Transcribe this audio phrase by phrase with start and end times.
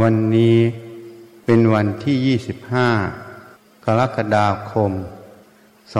[0.00, 0.58] วันนี้
[1.44, 2.38] เป็นวันที่
[3.18, 4.92] 25 กรกฎาคม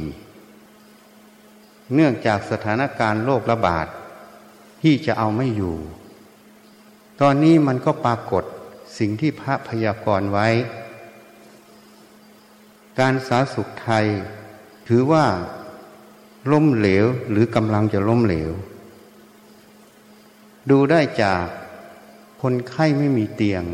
[1.95, 3.87] เนื่องจากสถานการณ์โรคระบาด
[4.83, 5.77] ที่จะเอาไม่อยู่
[7.21, 8.45] ตอนนี้มันก็ปรากฏ
[8.99, 10.49] สิ่งที่พระพยากรณ์ไว้
[12.99, 14.07] การสาสุขไทย
[14.89, 15.25] ถือว่า
[16.53, 18.51] ล้มเหลวหรือกำลังจะล้มเหลว
[20.71, 21.45] ดูได้จาก
[22.43, 23.65] คนไข้ไม่มีเตียง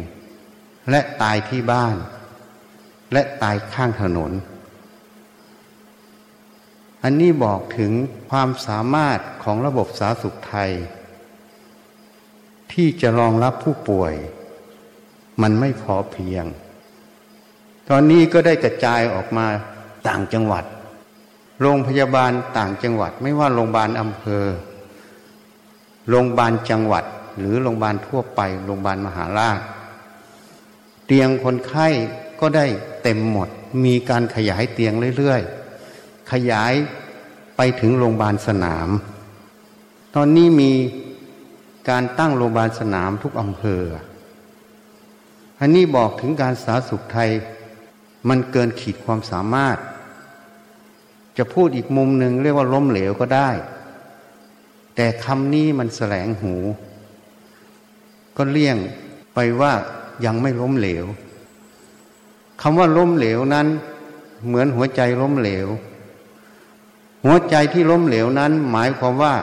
[0.91, 1.97] และตายที่บ้าน
[3.13, 4.33] และตายข้างถนน
[7.03, 7.93] อันนี้บอกถึง
[8.31, 10.71] ความสามารถของระบบสาธารณสุขไทย
[12.73, 14.15] ที่จะรองรับผู้ป่วย
[15.43, 16.45] มันไม่พอเพียง
[17.89, 19.47] ตอนนี้ก็ได้กระจายออกมา
[20.09, 20.65] ต่างจังหวัด
[21.61, 24.47] โรงพยาบาลต่างจังหวัด ไม่ว่าโรงพยาบาลอำเภอ
[26.09, 27.05] โรงพยาบาลจังหวัด
[27.39, 29.59] หรือโรงพยาบาลทั่วไป โรงพยาบาลมหาราช
[31.13, 31.89] เตียงคนไข้
[32.41, 32.67] ก็ได้
[33.03, 33.49] เต็มหมด
[33.85, 36.73] มีการขยายเตียงเรื่อยๆ ขยาย
[37.57, 38.89] ไปถึงโรงพยาบาลสนาม
[40.15, 40.73] ตอนนี้มี
[41.91, 43.83] การตั้งโรงพยาบาลสนามทุกอำเภอ
[45.61, 47.31] อันนี้บอกถึงการสาธารณสุขไทย
[48.29, 49.77] มันเกินขีดความสามารถ
[51.39, 53.51] จะพูดอีกมุมหนึ่งเรียกว่าล้มเหลวก็ได้
[54.95, 56.55] แต่คำนี้มันแสลงหู
[58.37, 58.77] ก็เลี่ยง
[59.37, 59.75] ไปว่า
[60.25, 61.05] ยังไม่ล้มเหลว
[62.61, 63.67] คำว่าล้มเหลวนั้น
[64.47, 65.69] เหมือนหัวใจล้มเหลว
[67.25, 69.35] หัวใจที่ล้มเหลวนั้น หมายความว่า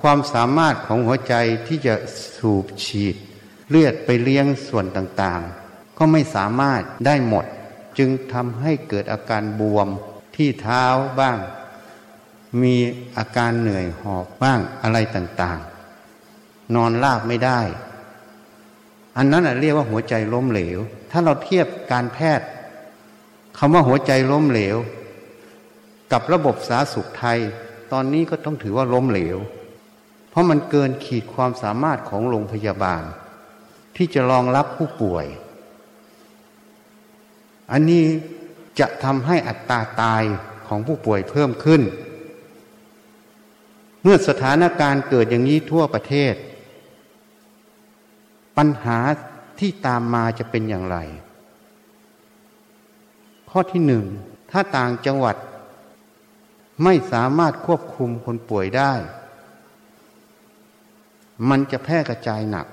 [0.00, 1.34] ความสามารถของหัวใจ
[1.66, 1.94] ที่จะ
[2.36, 3.16] สูบฉีด
[3.68, 7.44] เลือดไปเลี้ยงส่วนต่างๆ ก็ไม่สามารถได้หมด
[7.98, 9.88] จึงทำให้เกิดอาการบวม
[10.36, 10.84] ที่เท้า
[11.20, 11.38] บ้าง
[12.62, 12.74] มี
[13.18, 17.60] อาการเหนื่อยหอบบ้างอะไรต่างๆ นอนลาบไม่ได้
[19.16, 20.78] อันนั้นเรียกว่าหัวใจล้มเหลว
[21.10, 22.46] ถ้าเราเทียบการแพทย์
[23.58, 24.76] คำว่าหัวใจล้มเหลว
[26.12, 27.38] กับระบบสาธารณสุขไทย
[27.92, 29.38] ตอนนี้ก็ต้องถือว่าล้มเหลว
[30.30, 33.02] เพราะมันเกินขีดความสามารถของโรงพยาบาล
[33.96, 35.26] ที่จะรองรับผู้ป่วย
[37.72, 38.04] อันนี้
[38.80, 40.22] จะทำให้อัตราตาย
[40.68, 41.82] ของผู้ป่วยเพิ่มขึ้น
[44.02, 46.34] เมื่อสถานการณ์เกิดอย่างนี้ทั่วประเทศ
[48.56, 48.98] ปัญหา
[49.58, 50.98] ที่ตามมาจะเป็นอย่างไร
[53.50, 54.04] ข้อที่หนึ่ง
[54.50, 55.36] ถ้าต่างจังหวัด
[56.84, 58.92] ไม่สามารถควบคุมคนป่วยได้
[61.48, 62.66] มันจะแพร่กระจายหนัก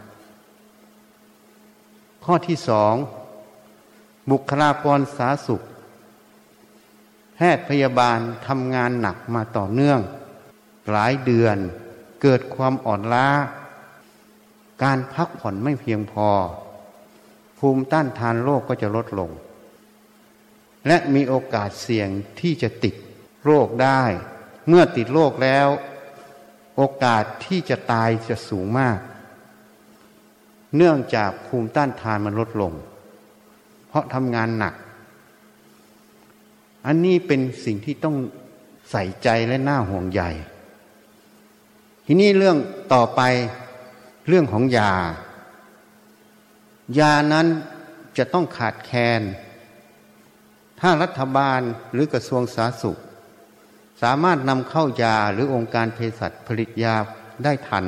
[2.26, 2.96] ข้อที่สอง
[4.32, 5.62] บุคลากรสาสุข
[7.36, 10.00] แพทย์พยาบาลทำงานหนักมาต่อเนื่อง
[10.92, 11.58] หลายเดือน
[12.22, 13.28] เกิดความอ่อนล้า
[14.84, 16.30] การพักผ่อนไม่เพียงพอ
[17.60, 19.32] ภูมิต้านทานโรคก็จะลดลง
[20.88, 22.10] และมีโอกาสเสี่ยง
[22.40, 22.96] ที่จะติด
[23.46, 24.02] โรคได้
[24.68, 25.68] เมื่อติดโรคแล้ว
[26.78, 29.00] โอกาสที่จะตายจะสูงมาก
[30.76, 32.74] เนื่องจากภูมิต้านทานมันลดลง
[33.88, 34.74] เพราะทำงานหนัก
[36.86, 38.16] อันนี้เป็นสิ่งที่ต้อง
[38.92, 40.22] ใส่ใจและน่าห่วงใย
[42.06, 42.58] ทีนี้เรื่อง
[42.94, 43.22] ต่อไป
[44.28, 44.94] เรื่องของยา
[47.00, 47.48] ยานั้น
[48.18, 49.22] จะต้องขาดแคลน
[50.80, 51.62] ถ้ารัฐบาล
[51.94, 53.00] หรือกระทรวงสาธารณสุข
[54.02, 56.96] สามารถนำเข้ายาหรือองค์การเภสัชผลิตยา
[57.44, 57.86] ได้ทัน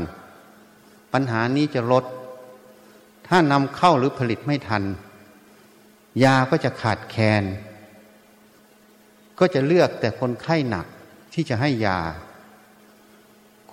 [1.14, 2.06] ปัญหานี้จะลด
[3.28, 4.84] ถ้านำเข้าหรือผลิตไม่ทัน
[6.24, 7.44] ยาก็จะขาดแคลน
[9.40, 10.86] ก็จะเลือกแต่คนไข้หนัก
[11.34, 12.00] ที่จะให้ยา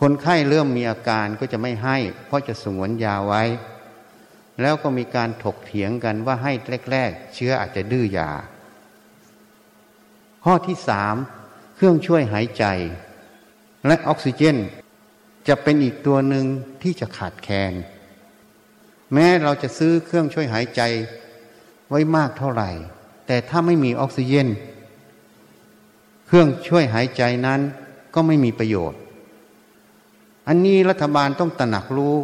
[0.05, 1.97] คนไข้เริ่มมีอาการก็จะไม่ให้
[2.27, 3.43] เพราะจะสงวนยาไว้
[4.61, 6.53] แล้วก็มีการถกเถียงกันว่าให้
[6.91, 8.31] แรก ๆ เชื้ออาจจะดื้อยา
[10.45, 11.15] ข้อที่สาม
[11.77, 12.65] เครื่องช่วยหายใจ
[13.87, 14.57] และออกซิเจน
[15.49, 16.47] จะเป็นอีกตัวหนึ่ง
[16.83, 17.73] ที่จะขาดแคลน
[19.13, 20.83] แม้เราจะซื้อเครื่องช่วยหายใจ
[21.89, 22.71] ไว้มากเท่าไหร่
[23.27, 24.49] แต่ถ้าไม่มีออกซิเจน
[26.27, 27.61] เครื่องช่วยหายใจนั้น
[28.15, 29.02] ก็ไม่มีประโยชน์
[30.49, 32.17] อันนี้รัฐบาลต้องตระหนักรู้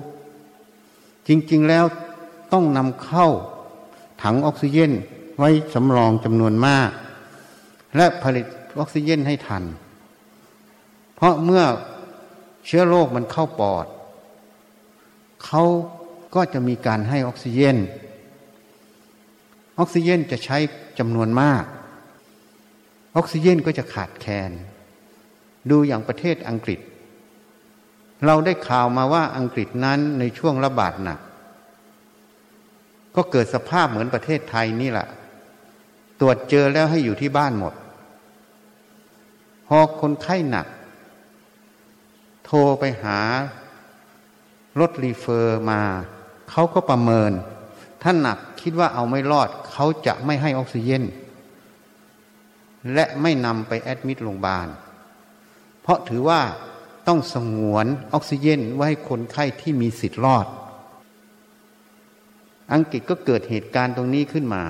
[1.28, 1.84] จริง ๆแล้ว
[2.52, 3.28] ต้องนำเข้า
[4.22, 4.92] ถังออกซิเจน
[5.38, 6.90] ไว้สำรองจำนวนมาก
[7.96, 8.46] และผลิต
[8.78, 9.64] ออกซิเจนให้ทัน
[11.14, 11.64] เพราะเมื่อ
[12.66, 13.86] เชื้อโรคมันเข้าปอด
[15.44, 15.62] เขา
[16.34, 17.76] ก็จะมีการให้ออกซิเจน
[19.78, 20.58] ออกซิเจนจะใช้
[20.98, 21.64] จำนวนมาก
[23.16, 24.50] ออกซิเจนก็จะขาดแคลน
[25.70, 26.80] ดูอย่างประเทศอังกฤษ
[28.26, 31.18] เราได้ข่าวมาว่าอังกฤษนั้นในช่วงระบาดหนัก
[33.16, 35.08] ก็เกิดสภาพเหมือนประเทศไทยนี่แหละ
[36.20, 37.74] ตรวจเจอแล้วให้อยู่ที่บ้านหมด
[39.66, 40.66] พอคนไข้หนัก
[42.44, 43.18] โทรไปหา
[44.80, 45.80] รถรีเฟอร์มา
[46.50, 47.32] เขาก็ประเมิน
[48.02, 51.02] ถ้าหนักคิดว่าเอาไม่รอด เขาจะไม่ให้ออกซิเจน
[52.94, 54.66] และไม่นำไปแอดมิดโรงพยาบาล
[55.82, 56.40] เพราะถือว่า
[57.08, 60.46] ต้องสงวนออกซิเจนไว้ให้คนไข้ที่มีสิทธิ์รอด
[62.72, 64.64] อังกฤษก็เกิดเหตุการณ์ตรงนี้ขึ้นมา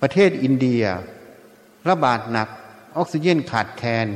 [0.00, 0.82] ประเทศอินเดีย
[1.88, 2.48] ระบาดหนัก
[2.96, 4.06] ออกซิเจนขาดแคลน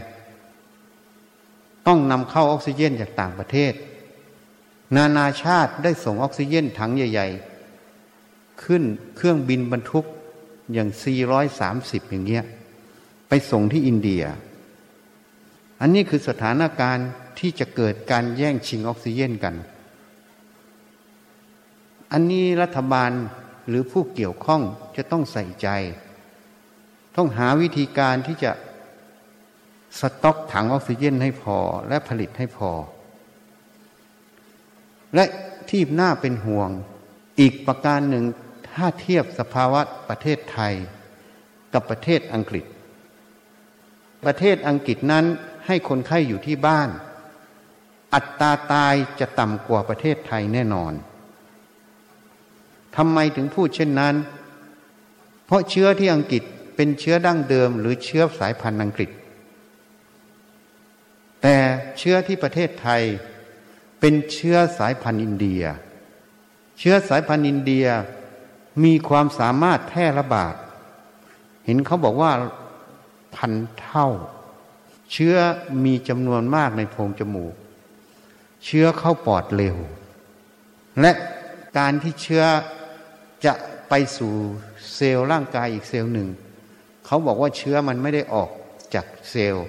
[1.87, 3.73] ต้องนำเข้าออกซิเจนจากต่างประเทศ
[4.96, 7.29] นานาชาติได้ส่งออกซิเจนถังใหญ่
[7.96, 8.82] ๆ ขึ้น
[9.17, 10.06] เครื่องบินบรรทุก
[10.73, 10.88] อย่าง
[11.50, 12.44] 430 อย่างเงี้ย
[13.29, 14.25] ไปส่งที่อินเดีย
[15.84, 17.08] อันนี้คือสถานการณ์
[17.38, 19.55] ที่จะเกิดการแย่งชิงออกซิเจนกัน
[22.12, 23.11] อันนี้รัฐบาล
[23.69, 24.62] หรือผู้เกี่ยวข้อง
[24.96, 25.69] จะต้องใส่ใจ
[27.17, 28.52] ต้องหาวิธีการที่จะ
[30.00, 31.56] สต็อกถังออกซิเจนให้พอ
[31.88, 32.70] และผลิตให้พอ
[35.14, 35.25] และ
[35.70, 36.70] ที่น่าเป็นห่วง
[37.40, 38.25] อีกประการหนึ่ง
[38.70, 40.75] ถ้าเทียบสภาวะประเทศไทย
[41.73, 42.64] กับประเทศอังกฤษ
[44.25, 45.25] ประเทศอังกฤษนั้น
[45.67, 46.88] ให้คนไข้อยู่ที่บ้าน
[48.14, 50.93] อัตราตายจะต่ำกว่าประเทศไทยแน่นอน
[52.97, 54.14] ทำไมถึงพูดเช่นนั้น
[55.47, 56.43] เพราะเชื้อที่อังกฤษ
[56.76, 59.11] เป็นเชื้อดั้งเดิม หรือเชื้อสายพันธุ์อังกฤษ
[61.43, 61.56] แต่
[61.99, 63.03] เชื้อที่ประเทศไทย
[64.00, 65.62] เป็นเชื้อสายพันธุ์อินเดีย
[66.79, 67.87] เชื้อสายพันธุ์อินเดีย
[68.85, 70.55] มีความสามารถแพร่ระบาด
[71.67, 72.32] เห็นเขาบอกว่า
[73.37, 74.08] พันเท่า
[75.12, 75.37] เชื้อ
[75.85, 77.55] มีจำนวนมากในโพรงจมูก
[78.64, 79.76] เชื้อเข้าปอดเร็ว
[81.00, 81.12] และ
[81.79, 82.44] การที่เชื้อ
[83.47, 83.55] จะ
[83.88, 84.35] ไปสู่
[84.94, 86.29] เซลล์ร่างกายอีกเซลล์หนึ่ง
[87.06, 88.51] เขาบอกว่าเชื้อมันไม่ได้ออก
[88.94, 89.67] จากเซลล์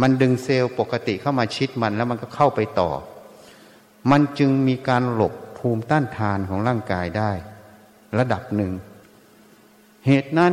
[0.00, 2.90] มันดึงเซลล์ปกติเข้ามาชิดมันแล้วมันก็เข้าไปต่อ
[4.10, 7.32] มันจึงมีการหลบภูมิต้านทานของร่างกายได้
[8.18, 8.72] ระดับหนึ่ง
[10.06, 10.52] เหตุนั้น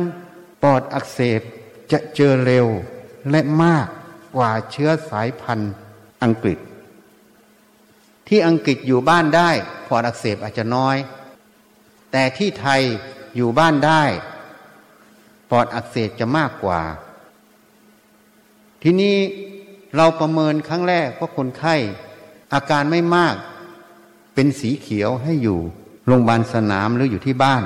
[0.62, 1.40] ปอดอักเสบ
[1.92, 2.66] จะเจอเร็ว
[3.30, 3.88] และมาก
[4.34, 5.72] กว่าเชื้อสายพันธุ์
[6.22, 6.58] อังกฤษ
[8.28, 9.50] ที่อังกฤษอยู่บ้านได้
[9.88, 10.96] ปอดอักเสบอาจจะน้อย
[12.12, 12.80] แต่ที่ไทย
[13.36, 14.02] อยู่บ้านได้
[15.50, 16.80] ปอดอักเสบจะมากกว่า
[18.82, 19.16] ทีนี้
[19.96, 21.74] เราประเมินครั้งแรกว่าคนไข้
[22.54, 23.36] อาการไม่มาก
[24.34, 25.58] เป็นสีเขียวให้อยู่
[26.06, 27.62] โรงพยาบาลสนามหรืออยู่ที่บ้าน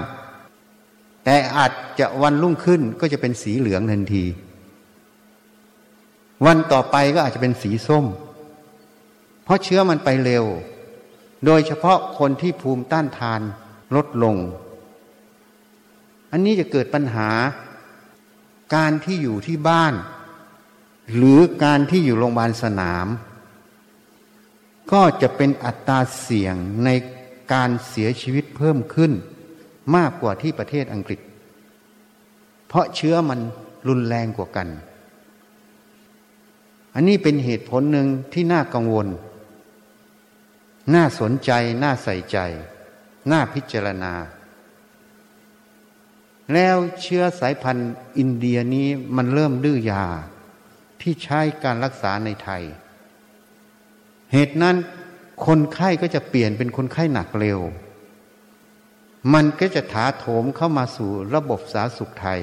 [1.25, 4.25] แต่อาจจะวันรุ่งขึ้นก็จะเป็นสีเหลืองทันที
[6.47, 8.05] วันต่อไปก็อาจจะเป็นสีส้ม
[9.45, 10.45] เพราะเชื้อมันไปเร็ว
[11.45, 13.41] โดยเฉพาะคนที่ภูมิต้านทาน
[13.97, 14.37] ลดลง
[16.33, 17.31] อันนี้จะเกิดปัญหา
[18.75, 19.95] การที่อยู่ที่บ้าน
[21.15, 23.07] หรือการที่อยู่โรงพยาบาลสนาม
[24.93, 26.55] ก็จะเป็นอัตราเสี่ยง
[26.85, 26.89] ใน
[27.53, 29.13] การเสียชีวิตเพิ่มขึ้น
[29.97, 31.21] มากกว่าที่ประเทศอังกฤษ
[32.67, 33.41] เพราะเชื้อมัน
[33.89, 34.69] รุนแรงกว่ากัน
[36.99, 39.09] อันนี้เป็นเหตุผลหนึ่งที่น่ากังวล
[40.95, 41.51] น่าสนใจ
[41.83, 42.39] น่าใส่ใจ
[43.31, 44.15] น่าพิจารณา
[46.53, 50.05] แล้วเชื้อสายพันธุ์อินเดียนี้มันเริ่มดื้อยา
[51.01, 52.63] ที่ใช้การรักษาในไทย
[54.33, 54.77] เหตุนั้น
[55.47, 57.61] คนไข้ก็จะเปลี่ยนเป็นคนไข้หนักเร็ว
[59.35, 62.41] มันก็จะถาโถมเข้ามาสู่ระบบสาธารณสุขไทย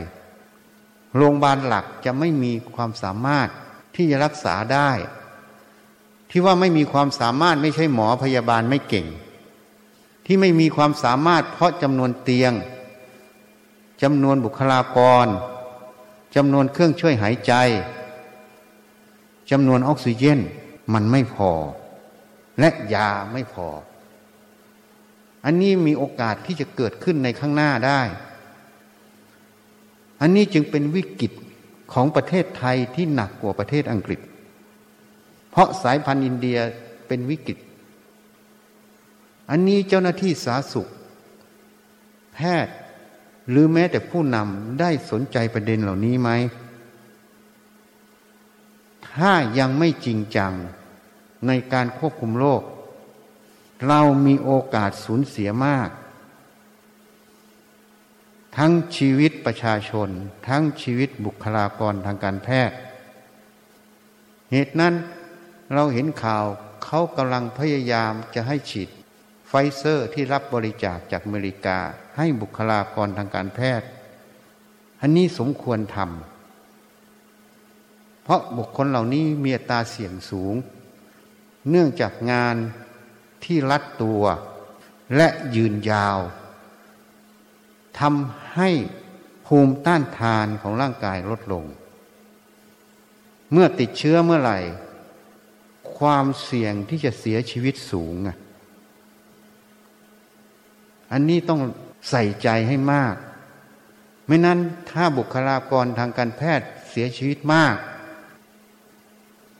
[1.15, 3.49] โรงพยาบาลหลักจะไม่มีความสามารถ
[3.95, 4.89] ที่จะรักษาได้
[6.29, 9.07] ที่ว่าไม่มีความสามารถไม่ใช่หมอพยาบาลไม่เก่ง
[10.25, 12.53] ที่ไม่มีความสามารถเพราะจำนวนเตียง
[14.01, 15.27] จำนวนบุคลากร
[16.35, 17.53] จำนวนเครื่องช่วยหายใจ
[19.51, 20.39] จำนวนออกซิเจน
[20.93, 21.51] มันไม่พอ
[22.59, 23.67] และยาไม่พอ
[25.45, 28.01] อันนี้มีโอกาสที่จะเกิดขึ้นในข้างหน้าได้
[30.21, 31.31] อันนี้จึงเป็นวิกฤต
[31.93, 34.19] ของประเทศไทยที่หนักกว่าประเทศอังกฤษ
[35.49, 36.57] เพราะสายพันธุ์อินเดีย
[37.07, 37.57] เป็นวิกฤต
[39.49, 40.87] อันนี้เจ้าหน้าที่สาธารณสุข
[42.33, 42.75] แพทย์
[43.49, 46.29] หรือแม้แต่ผู้นำได้สนใจประเด็นเหล่านี้ไหม
[49.09, 50.53] ถ้ายังไม่จริงจัง
[51.47, 52.61] ในการควบคุมโรค
[53.87, 55.89] เรามีโอกาสสูญเสียมาก
[58.57, 60.09] ทั้งชีวิตประชาชน
[60.47, 62.77] ทั้งชีวิตบุคลากรทางการแพทย์
[64.51, 64.93] เหตุนั้น
[65.73, 66.45] เราเห็นข่าว
[66.85, 68.89] เขากำลังพยายามจะให้ฉีด
[69.47, 71.79] ไฟเซอร์ที่รับบริจาคจากอเมริกา
[72.17, 73.87] ให้บุคลากรทางการแพทย์
[75.01, 80.55] อันนี้สมควรทำเพราะบุคคลเหล่านี้มีอัตราเสี่ยงสูง
[81.69, 82.55] เนื่องจากงาน
[83.43, 84.23] ที่รัดตัว
[85.15, 86.19] และยืนยาว
[87.99, 88.69] ทำให้
[89.45, 91.65] ภูมิต้านทานของร่างกายลดลง
[93.51, 94.59] เมื่อติดเชื้อเมื่อไหร่
[95.97, 98.37] ความเสี่ยงที่จะเสียชีวิตสูงอะ
[101.11, 101.61] อันนี้ต้อง
[102.09, 103.15] ใส่ใจให้มาก
[104.27, 104.59] ไม่นั้น
[104.89, 107.75] ถ้าบุคลากรทางการแพทย์เสียชีวิตมาก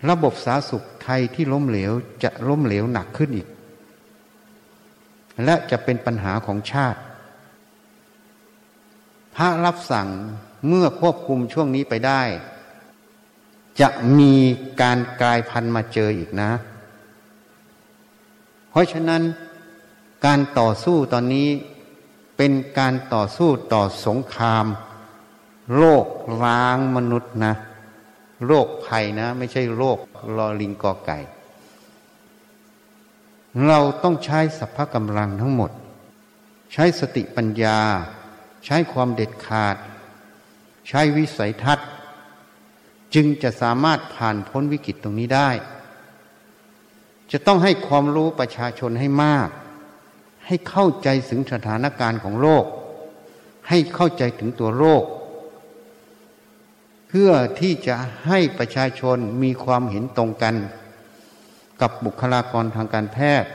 [0.10, 1.92] ระบบสาธารณสุขไทยที่ล้มเหลว
[2.24, 3.48] จะล้มเหลวหนักขึ้นอีก
[5.44, 7.00] และจะเป็นปัญหาของชาติ
[9.36, 10.08] พระรับสั่ง
[10.68, 12.22] เมื่อควบคุมช่วงนี้ไปได้
[13.82, 13.90] จะ
[14.20, 14.34] มี
[14.82, 16.52] การกลายพันธุ์มาเจออีกนะ
[18.70, 19.22] เพราะฉะนั้น
[20.26, 21.50] การต่อสู้ตอนนี้
[22.38, 24.66] เป็นการต่อสู้ต่อสงคราม
[25.76, 26.06] โรค
[26.44, 27.54] ร้างมนุษย์นะ
[28.46, 29.98] โรคภัยนะ ไม่ใช่โรค
[30.38, 31.20] ลอลิงกอไก่
[33.68, 35.72] เราต้องใช้สัพพะกำลังทั้งหมด
[36.74, 37.80] ใช้สติปัญญา
[38.66, 39.76] ใช้ความเด็ดขาด
[40.88, 41.90] ใช้วิสัยทัศน์
[43.14, 45.50] จึงจะสามารถผ่านพ้นวิกฤตตรงนี้ได้
[47.32, 49.50] จะต้องให้ความรู้ประชาชนให้มาก
[50.46, 52.66] ให้เข้าใจถึงสถานการณ์ของโรค
[53.70, 55.04] ให้เข้าใจถึงตัวโรค
[57.08, 57.96] เพื่อที่จะ
[58.28, 60.56] ให้ประชาชนมีความเห็นตรงกัน
[61.82, 63.50] กับบุคลากรทางการแพทย์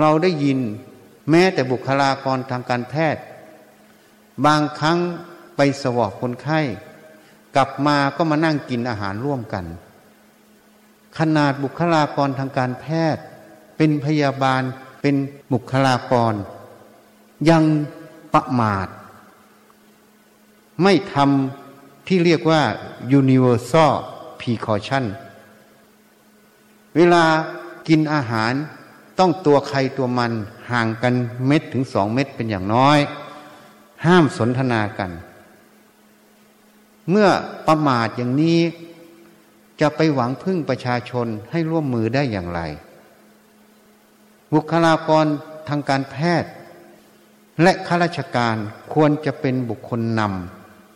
[0.00, 0.58] เราได้ยิน
[1.30, 3.22] แม้แต่บุคลากรทางการแพทย์
[4.44, 4.98] บางครั้ง
[5.56, 6.60] ไปสวอกคนไข้
[7.56, 9.64] กลับมาก็มานั่งกินอาหารร่วมกัน
[11.18, 13.22] ขนาดบุคลากรทางการแพทย์
[13.76, 14.62] เป็นพยาบาล
[15.00, 15.14] เป็น
[15.52, 16.34] บุคลากร
[17.50, 17.64] ยัง
[18.34, 18.88] ประมาท
[20.82, 22.62] ไม่ทำที่เรียกว่า
[23.20, 23.92] universal
[24.40, 25.04] precaution
[26.96, 27.24] เวลา
[27.88, 28.52] กินอาหาร
[29.18, 30.32] ต้องตัวใครตัวมัน
[30.70, 31.14] ห่างกัน
[31.46, 32.98] เม็ดถึงสองเม็ดเป็นอย่างน้อย
[34.04, 35.10] ห้ามสนทนากัน
[37.10, 37.28] เมื่อ
[37.66, 38.60] ประมาทอย่างนี้
[39.80, 42.60] จะไปหวังพึ่งประชาชนให้ร่วมมือได้อย่างไร
[44.52, 45.26] บุคลากร
[45.68, 46.50] ทางการแพทย์
[47.62, 48.56] และข้าราชการ
[48.94, 50.22] ควรจะเป็นบุคคลน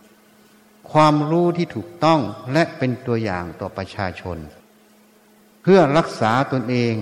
[0.09, 2.21] ำความรู้ที่ถูกต้อง
[2.53, 4.39] และเป็นตัวอย่างต่อประชาชน
[5.63, 6.95] เพื่อรักษาตนเอง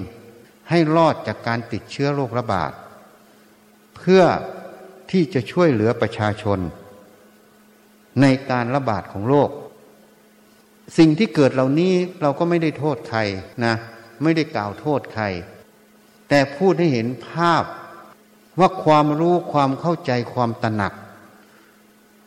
[0.71, 2.73] ให้รอดจากการติดเชื้อโรคระบาด
[3.97, 4.23] เพื่อ
[5.11, 6.59] ที่จะช่วยเหลือประชาชน
[8.21, 9.51] ในการระบาดของโรค
[10.99, 13.21] สิ่งที่เกิดเหล่านี้เราก็ไม่ได้โทษใคร
[13.65, 13.75] นะ
[14.23, 15.25] ไม่ได้กล่าวโทษใคร
[16.29, 17.65] แต่พูดให้เห็นภาพ
[18.59, 20.93] ว่าความรู้ความเข้าใจความตระหนัก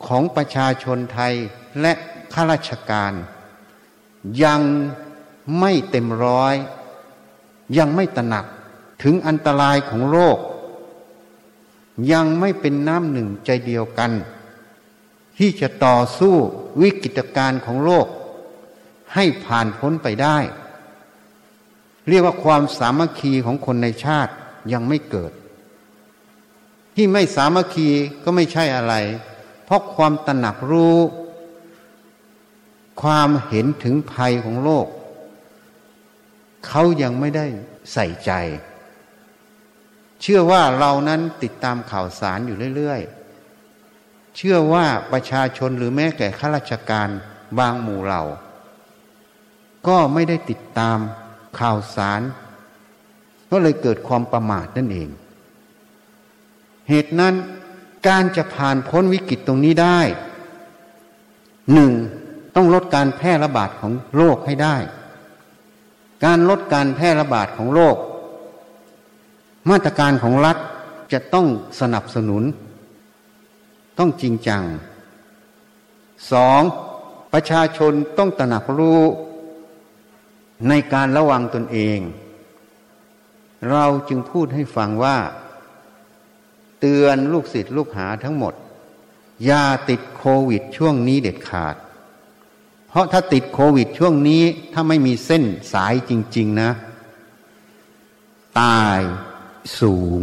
[0.06, 1.34] ของประชาชนไทย
[1.80, 1.92] และ
[2.32, 3.12] ข้าราชการ
[4.44, 4.60] ยัง
[5.60, 6.54] ไม่เต็มร้อย
[7.78, 8.44] ยังไม่ตระหนัก
[9.02, 10.38] ถึงอันตรายของโลก
[12.12, 14.10] ยังไม่เป็นน้ำหนึ่งใจเดียวกัน
[15.38, 16.34] ที่จะต่อสู้
[16.80, 18.06] วิกฤตการณ์ของโลก
[19.14, 20.38] ให้ผ่านพ้นไปได้
[22.08, 24.32] เรียกว่าความสามัคคีของคนในชาติ
[24.72, 25.32] ยังไม่เกิด
[26.94, 27.88] ที่ไม่สามัคคี
[28.24, 28.94] ก็ไม่ใช่อะไร
[29.64, 30.98] เพราะความตระหนักรู้
[33.02, 34.86] ความเห็นถึงภัยของโลก
[36.66, 37.46] เขายังไม่ได้
[37.92, 38.32] ใส่ใจ
[40.22, 47.08] เชื่อว่าเรานั้นติดตามข่าวสารอยู่เรื่อยๆ เชื่อว่าประชาชนหรือแม้แต่ข้าราชการ
[47.58, 48.22] บางหมู่เหล่า
[49.86, 50.98] ก็ไม่ได้ติดตาม
[51.58, 52.20] ข่าวสาร
[53.50, 55.08] ก็เลยเกิดความประมาทนั่นเอง
[56.88, 57.34] เหตุนั้น
[58.08, 60.00] การจะผ่านพ้นวิกฤตตรงนี้ได้
[61.72, 61.92] หนึ่ง
[62.54, 64.76] ต้องลดการแพร่ระบาดของโรคให้ได้
[66.24, 67.96] การลดการแพร่ระบาดของโรค
[69.70, 70.56] มาตรการของรัฐ
[71.12, 71.46] จะต้อง
[71.80, 72.42] สนับสนุน
[73.98, 74.62] ต้องจริงจัง
[76.32, 76.60] สอง
[77.32, 79.02] ประชาชนต้องตระหนักรู้
[80.68, 81.98] ในการระวังตนเอง
[83.70, 85.16] เราจึงพูดให้ฟังว่า
[86.80, 88.54] เตือนลูกศิษย์ลูกหาทั้งหมด
[89.44, 91.76] อย่าติดโควิดช่วงนี้เด็ดขาด
[92.88, 94.42] เพราะถ้าติดโควิดช่วงนี้
[94.72, 96.70] ถ้าไม่มีเส้นสายจริง ๆ นะ
[98.60, 99.00] ตาย
[99.80, 100.22] สูง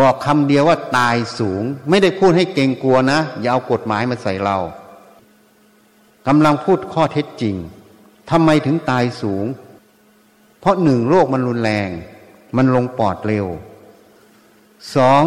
[0.00, 4.58] บอกคำเดียวว่าตายสูง ไม่ได้พูดให้เกรงกลัวนะ อย่าเอากฎหมายมาใส่เรา
[6.26, 7.56] กำลังพูดข้อเท็จจริง
[8.30, 9.46] ทำไมถึงตายสูง
[10.60, 11.90] เพราะหนึ่งโรคมันรุนแรง
[12.56, 13.46] มันลงปอดเร็ว
[14.94, 15.22] สอง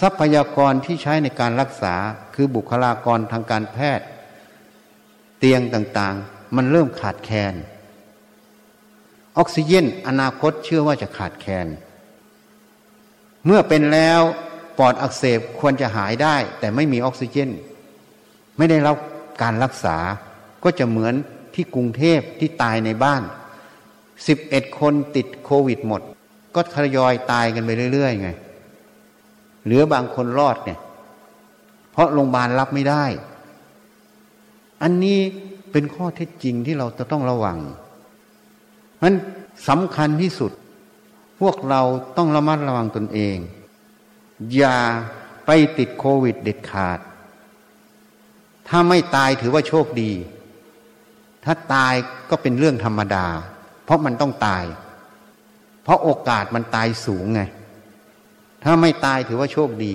[0.00, 1.94] ทรัพยากรที่ใช้ในการรักษา
[2.34, 4.06] คือบุคลากรทางการแพทย์
[5.38, 7.54] เตียงต่างๆ มันเริ่มขาดแคลน
[9.38, 11.66] ออกซิเจนอนาคตเชื่อว่าจะขาดแคลน
[13.44, 14.20] เมื่อเป็นแล้ว
[14.78, 17.50] ปอดอักเสบควรจะหายได้ แต่ไม่มีออกซิเจน
[18.56, 18.96] ไม่ได้รับ
[19.42, 19.96] การรักษา
[20.64, 21.14] ก็จะเหมือน
[21.54, 23.22] ที่กรุงเทพที่ตายในบ้าน
[24.26, 26.02] สิบเอ็ดคนติดโควิดหมด
[26.54, 28.28] ก็ทยอยตายกันไปเรื่อย ๆ ไง
[29.64, 30.78] เหลือบางคนรอดเนี่ย
[31.90, 33.04] เพราะโรงพยาบาลรับไม่ได้
[34.82, 35.18] อันนี้
[35.72, 37.58] เป็นข้อเท็จจริงที่เราจะต้องระวัง
[39.02, 39.12] มัน
[39.68, 40.52] สำคัญที่สุด
[41.40, 41.82] พวกเรา
[42.16, 43.36] ต้องระมัดระวังตนเอง
[44.54, 44.78] อย่า
[45.46, 46.98] ไปติดโควิดเด็ดขาด
[48.68, 50.12] ถ้าไม่ตายถือว่าโชคดี
[51.44, 51.94] ถ้าตาย
[52.30, 53.26] ก็เป็นเรื่องธรรมดา
[53.84, 54.64] เพราะมันต้องตาย
[55.82, 57.42] เพราะโอกาสมันตายสูงไง
[58.62, 59.94] ถ้าไม่ตายถือว่าโชคดี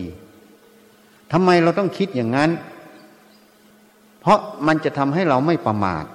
[1.31, 2.51] ทำไมเราต้องคิดอย่างนั้น
[4.21, 6.05] เพราะมันจะทำให้เราไม่ประมาท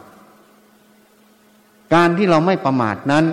[1.94, 3.24] การที่เราไม่ประมาทนั้น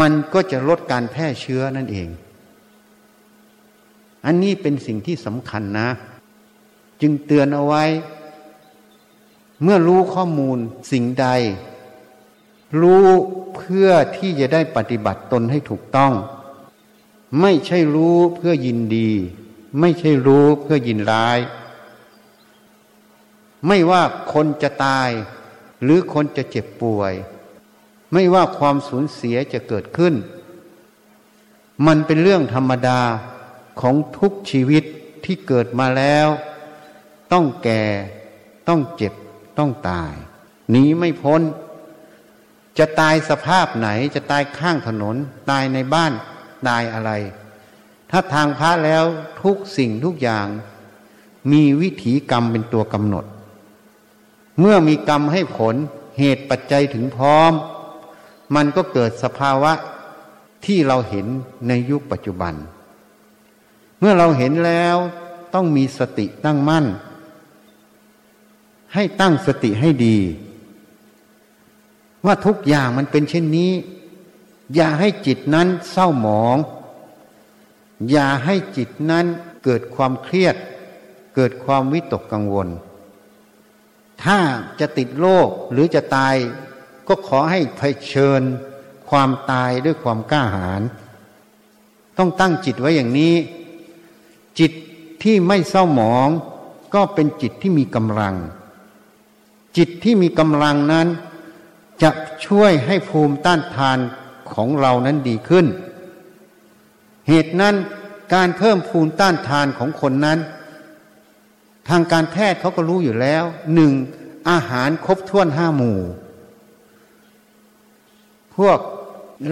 [0.00, 2.08] มันก็จะลดการแพร่เชื้อนั่นเอง
[4.26, 5.88] อันนี้เป็นสิ่งที่สำคัญนะ
[7.00, 7.84] จึงเตือนเอาไว้
[9.62, 10.58] เมื่อรู้ข้อมูล
[10.92, 11.26] สิ่งใด
[12.80, 13.06] รู้
[13.56, 16.12] เพื่อที่จะได้ปฏิบัติตนให้ถูกต้อง
[17.40, 19.10] ไม่ใช่รู้เพื่อยินดี
[19.80, 21.38] ไม่ใช่รู้เพื่อยินร้าย
[23.66, 25.08] ไม่ว่าคนจะตาย
[25.82, 27.14] หรือคนจะเจ็บป่วย
[28.12, 30.14] ไม่ว่าความสูญเสียจะเกิดขึ้น
[31.86, 33.00] มันเป็นเรื่องธรรมดา
[33.80, 34.84] ของทุกชีวิต
[35.24, 36.28] ที่เกิดมาแล้ว
[37.32, 37.84] ต้องแก่
[38.68, 39.12] ต้องเจ็บ
[39.58, 40.12] ต้องตาย
[40.70, 41.40] หนีไม่พ้น
[42.78, 45.16] จะตายสภาพไหนจะตายข้างถนน
[45.50, 46.12] ตายในบ้าน
[46.68, 47.10] ตายอะไร
[48.10, 49.04] ถ้าทางพระแล้ว
[49.42, 50.46] ทุกสิ่งทุกอย่าง
[51.52, 53.24] มีวิถีกรรมเป็นตัวกำหนด
[54.58, 55.74] เมื่อมีกรรมให้ผล
[56.18, 57.52] เหตุปัจจัยถึงพร้อม
[58.54, 59.72] มันก็เกิดสภาวะ
[60.66, 61.26] ที่เราเห็น
[61.68, 62.54] ในยุคปัจจุบัน
[63.98, 64.96] เมื่อเราเห็นแล้ว
[65.54, 66.86] ต้องมีสติตั้งมั่น
[68.94, 70.18] ให้ตั้งสติให้ดี
[72.26, 73.72] ว่าทุกอย่างมันเป็นเช่นนี้
[74.74, 76.56] อย่าให้จิตนั้นเศร้าหมอง
[78.10, 79.26] อย่าให้จิตนั้น
[79.64, 80.56] เกิดความเครียด
[81.34, 82.68] เกิดความวิตกกังวล
[84.24, 84.38] ถ้า
[84.80, 86.34] จะติดโรคหรือจะตาย
[87.08, 88.42] ก็ขอให้เผชิญ
[89.10, 90.82] ความตายด้วยความกล้าหาญ
[92.18, 93.34] ต้องตั้งจิตไว้อย่างนี้
[94.58, 94.72] จิต
[95.22, 96.28] ที่ไม่เศร้าหมอง
[96.94, 98.34] ก็เป็นจิตที่มีกำลัง
[99.76, 101.08] จิตที่มีกำลังนั้น
[102.02, 102.10] จะ
[102.46, 103.98] ช่วยให้ภูมิต้านทาน
[104.52, 105.66] ของเรานั้นดีขึ้น
[107.28, 107.74] เหตุนั้น
[108.34, 110.38] การเพิ่มภูมิต้านทานของคนนั้น
[111.90, 113.92] ทางการแพทย์เขาก็รู้อยู่แล้วหนึ่ง
[114.50, 116.00] อาหารครบถ้วนห้าหมู่
[118.56, 118.78] พวก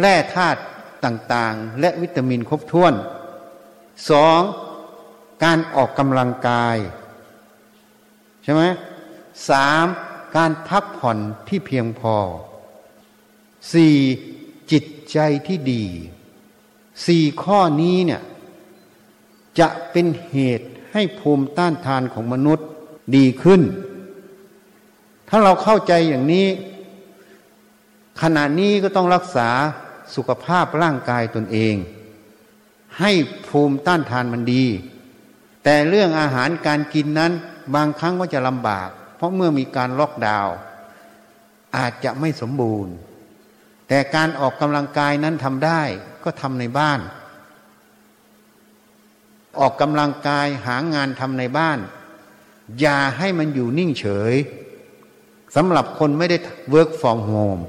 [0.00, 0.60] แร่ธาตุ
[1.04, 2.94] ต่างๆ และวิตามินครบถ้วน
[4.10, 4.40] สอง
[5.44, 6.76] การออกกำลังกาย
[8.42, 8.62] ใช่ไหม
[9.48, 9.86] สาม
[10.36, 12.16] การพักผ่อนที่เพียงพอ
[13.72, 13.96] สี่
[14.72, 15.84] จิตใจที่ดี
[17.06, 18.22] สี่ข้อนี้เนี่ย
[19.58, 22.66] จะเป็นเหตุ ให้ภูมิต้านทานของมนุษย์
[23.16, 23.62] ดีขึ้น
[25.28, 26.46] ถ้าเราเข้าใจอย่างนี้
[28.22, 29.48] ขณะนี้ก็ต้องรักษา
[30.14, 31.74] สุขภาพร่างกายตนเอง
[33.00, 33.12] ให้
[33.48, 34.64] ภูมิต้านทานมันดี
[35.64, 37.32] แต่เรื่องอาหารการกินนั้น
[37.74, 40.54] บางครั้งก็จะลำบาก เพราะเมื่อมีการล็อกดาวน์
[41.76, 42.92] อาจจะไม่สมบูรณ์
[43.88, 45.82] แต่การออกกำลังกายนั้นทำได้
[46.24, 47.00] ก็ทำในบ้าน
[49.58, 51.78] ออกกำลังกายหางานทำในบ้าน
[52.80, 54.34] อย่าให้มันอยู่นิ่งเฉย
[55.56, 56.36] สำหรับคนไม่ได้
[56.74, 57.62] work from home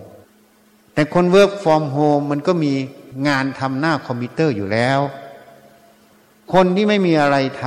[0.94, 2.74] แต่คน work from home มันก็มี
[3.28, 5.00] งานทำหน้าคอมพิวเตอร์อยู่แล้ว
[6.54, 7.66] คนที่ไม่มีอะไรท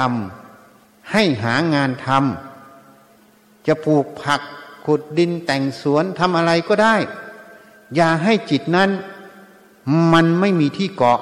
[0.54, 4.40] ำให้หางานทำจะปลูกผัก
[4.84, 6.96] ขุดดินแต่งสวนทำอะไรก็ได้
[7.94, 8.90] อย่าให้จิตนั้น
[10.12, 11.20] มันไม่มีที่เกาะ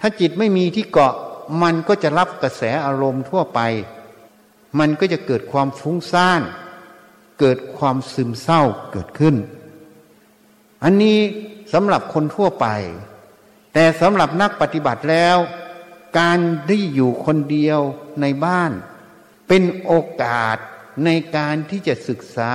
[0.00, 1.14] ถ้าจิตไม่มีที่เกาะ
[1.62, 3.60] มันก็จะรับกระแสอารมณ์ทั่วไป
[4.78, 6.42] มันก็จะเกิดความฟุ้งซ่าน
[7.40, 9.34] เกิดความซึมเศร้าเกิดขึ้น
[10.84, 11.18] อันนี้
[11.72, 12.66] สำหรับคนทั่วไป
[13.72, 15.36] แต่สำหรับนักปฏิบัติแล้ว
[16.18, 17.80] การได้อยู่คนเดียว
[18.20, 18.72] ในบ้าน
[19.48, 20.56] เป็นโอกาส
[21.04, 22.52] ในการที่จะศึกษา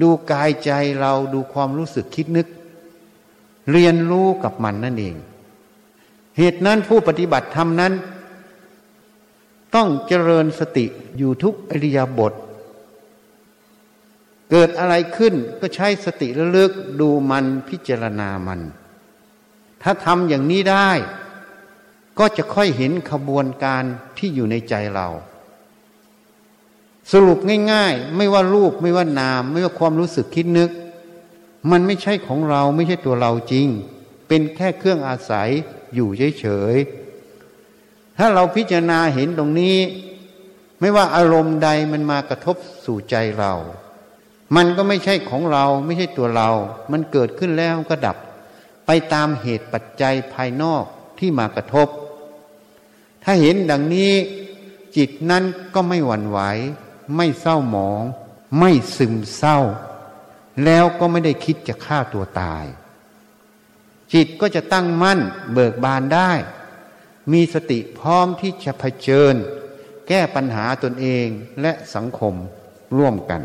[0.00, 2.46] ดูกายใจเราดูความรู้สึกคิดนึก
[3.72, 5.16] เรียนรู้กับมันนั่นเอง
[6.38, 7.92] เหตุนั้นผู้ปฏิบัติธรรมนั้น
[9.74, 10.86] ต้องเจริญสติ
[11.18, 12.32] อยู่ทุกอริยบท
[14.50, 18.60] เกิดอะไรขึ้นก็ใช้สติระลึกดูมันพิจารณามัน
[19.82, 20.90] ถ้าทำอย่างนี้ได้
[22.18, 23.82] ก็จะค่อยเห็นขบวนการ
[24.18, 25.08] ที่อยู่ในใจเรา
[27.12, 27.38] สรุป
[27.72, 30.70] ง่าย ๆ ไม่ว่ารูปไม่ว่านาม ไม่ว่าความรู้สึกคิดนึก
[31.70, 33.66] มันไม่ใช่ของเราไม่ใช่ตัวเราจริง
[34.28, 35.50] เป็นแค่เครื่องอาศัย
[35.94, 36.08] อยู่
[36.40, 39.76] เฉยๆถ้าเราพิจารณาเห็นตรงนี้
[40.80, 43.52] ไม่ว่าอารมณ์ใดมันมากระทบสู่ใจเรา
[44.56, 46.50] มันก็ไม่ใช่ของเราไม่ใช่ตัวเรา
[46.92, 48.16] มันเกิดขึ้นแล้วก็ดับ
[48.86, 50.84] ไปตามเหตุปัจจัยภายนอก
[51.18, 51.88] ที่มากระทบ
[53.24, 54.12] ถ้าเห็นดังนี้
[54.96, 55.44] จิตนั้น
[55.74, 56.38] ก็ไม่หวั่นไหว
[57.16, 58.02] ไม่เศร้าหมอง
[58.58, 59.58] ไม่ซึมเศร้า
[60.64, 62.64] แล้วก็ไม่ได้คิดจะฆ่าตัวตาย
[64.14, 65.20] จิตก็จะตั้งมั่น
[65.52, 66.32] เบิกบานได้
[67.32, 69.34] มีสติพร้อมที่จะเผชิญ
[70.08, 71.26] แก้ปัญหาตนเอง
[71.60, 72.34] และสังคม
[72.96, 73.42] ร่วมกัน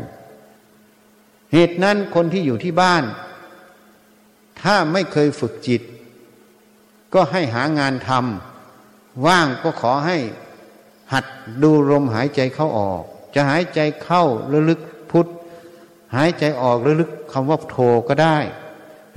[1.52, 3.04] เหตุนั้นคนที่อยู่ที่บ้าน
[4.60, 5.82] ถ้าไม่เคยฝึกจิต
[7.14, 10.18] ก็ให้หางานทำว่างก็ขอให้
[11.12, 11.24] หัด
[11.62, 13.02] ดูลมหายใจเข้าออก
[13.34, 14.22] จะหายใจเข้า
[14.52, 15.26] ระลึกพุทธ
[16.16, 17.76] หายใจออกระลึกคำว่าโท
[18.08, 18.38] ก็ได้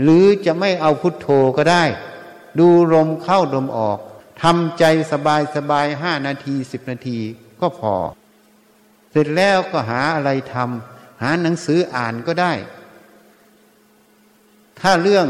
[0.02, 1.28] หรือจะไม่เอาพุทโธ
[1.58, 1.84] ก็ได้
[2.60, 4.00] ดูลมเข้าลมออก
[4.42, 7.20] ทำใจสบายสบายห้านาทีสิบนาที
[7.62, 7.94] ก็พอ
[9.12, 12.54] เสร็จแล้วก็หาอะไรทำหาหนังสืออ่านก็ได้
[14.80, 15.28] ถ้าเรื่อง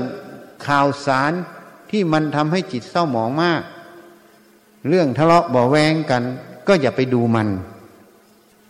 [0.67, 1.31] ข่าวสาร
[1.91, 3.61] ที่มันทำให้จิตเศร้าหมองมาก
[4.87, 6.23] เรื่องทะเลาะบ่แวงกัน
[6.67, 7.47] ก็อย่าไปดูมัน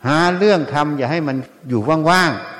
[0.08, 1.38] หาเรื่องทำอย่าให้มัน
[1.70, 2.55] อยู่ว่างๆ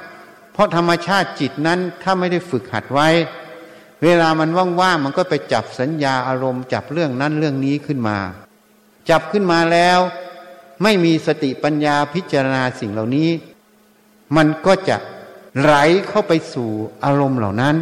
[0.56, 3.10] เพราะธรรมชาติจิตนั้นถ้าไม่ได้ฝึกหัดไว้
[4.04, 4.50] เวลามัน
[4.82, 8.18] ว่างๆมันก็ไปจับสัญญาอารมณ์จับเรื่องนั้นเรื่องนี้ขึ้นมา
[9.10, 10.00] จับขึ้นมาแล้ว
[10.84, 13.30] ไม่มีสติปัญญาพิจารณาสิ่งเหล่านี้
[14.36, 14.98] มันก็จะ
[15.62, 15.74] ไหล
[16.08, 16.70] เข้าไปสู่
[17.04, 17.76] อารมณ์เหล่านั้น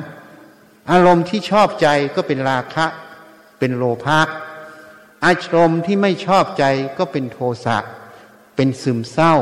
[0.92, 2.86] อารมณ์ที่ชอบใจก็เป็นราคะ
[3.60, 4.20] เป็นโลภะ
[5.26, 6.66] อารมณ์ที่ไม่ชอบใจ
[6.98, 7.78] ก็เป็นโทสะ
[8.56, 9.34] เป็นซึมเศร้า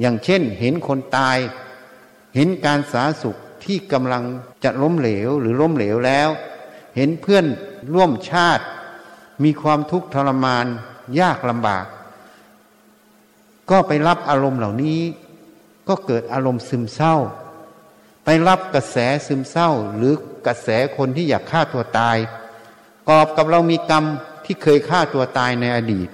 [0.00, 1.38] อย่างเช่นเห็นคนตาย
[2.38, 4.24] เห็นการสาสุขที่กำลัง
[4.64, 6.28] จะล้มเหลวหรือล้มเหลวแล้ว
[6.96, 7.44] เห็นเพื่อน
[7.94, 8.64] ร่วมชาติ
[9.44, 10.66] มีความทุกข์ทรมาน
[11.20, 11.86] ยากลำบาก
[13.70, 15.00] ก็ไปรับอารมณ์เหล่านี้
[15.88, 17.14] ก็เกิดอารมณ์ซึมเศร้า
[18.24, 18.96] ไปรับกระแส
[19.26, 20.12] ซึมเศร้า หรือ
[20.46, 22.16] กระแสคนที่อยากฆ่าตัวตาย
[23.08, 24.04] กอบกับเรามีกรรม
[24.44, 26.08] ที่เคยฆ่าตัวตายในอดีต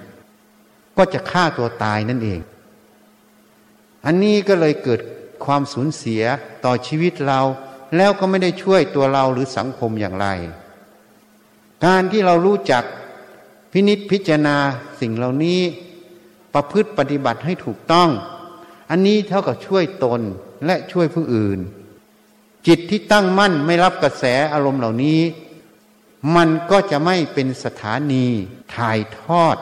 [0.97, 2.39] ก็จะฆ่าตัวตายนั่นเอง
[4.05, 5.01] อันนี้ก็เลยเกิด
[5.45, 6.23] ความสูญเสีย
[6.65, 7.41] ต่อชีวิตเรา
[7.97, 10.27] แล้วก็ไม่ได้ช่วยตัวเราหรือสังคมอย่างไร
[11.85, 12.83] การที่เรารู้จัก
[13.71, 14.57] พินิษพิจารณา
[14.99, 15.59] สิ่งเหล่านี้
[16.53, 18.09] ประพฤติปฏิบัติให้ถูกต้อง
[18.89, 20.21] อันนี้เท่ากับช่วยตน
[20.65, 21.59] และช่วยผู้อื่น
[22.67, 25.19] จิตที่ตั้งมั่นไม่รับกระแสอารมณ์เหล่านี้
[26.35, 28.25] มันก็จะไม่เป็นสถานี
[28.75, 29.57] ถ่ายทอด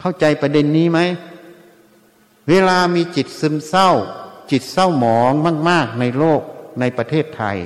[0.00, 1.00] เข้าใจประเด็นนี้ไหม
[2.48, 3.90] เวลามีจิตซึมเศร้า
[4.50, 5.32] จิตเศร้าหมอง
[5.68, 6.42] มาก ๆ ในโลก
[6.80, 7.58] ในประเทศไทย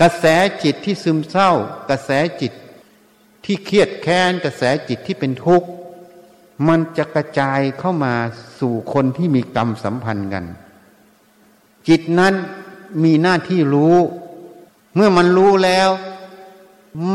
[0.00, 0.24] กระแส
[0.62, 1.50] จิตที่ซึมเศร้า
[1.90, 2.52] กระแสจิต
[3.44, 5.68] ที่เครียดแค้นกระแสจิตที่เป็นทุกข์
[6.68, 8.14] มันจะกระจายเข้ามา
[8.60, 10.44] สู่คนที่มีกรรมสัมพันธ์กัน
[11.88, 12.34] จิตนั้น
[13.04, 13.96] มีหน้าที่รู้
[14.94, 15.90] เมื่อมันรู้แล้ว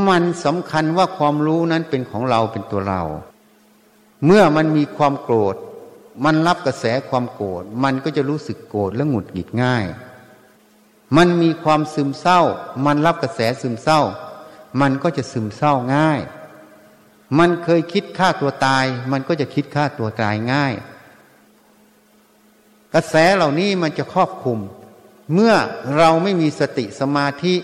[0.08, 3.02] มันสำคัญว่าความรู้นั้นเป็นของเราเป็นตัวเรา
[4.26, 5.56] เมื่อมันมีความโกรธ
[6.26, 9.86] มันรับกระแสความโกรธมันก็จะรู้สึกโกรธและหงุดหงิดง่าย
[11.18, 12.42] มันมีความซึมเศร้า
[12.86, 14.02] มันรับกระแสซึมเศร้า
[14.82, 16.22] มันก็จะซึมเศร้าง่าย
[17.40, 20.74] มันเคยคิดฆ่าตัวตาย มันก็จะคิดฆ่าตัวตายง่าย
[22.94, 24.60] กระแสเหล่านี้มันจะครอบคุม
[25.34, 25.54] เมื่อ
[25.98, 27.56] เราไม่มีสติสมาธิ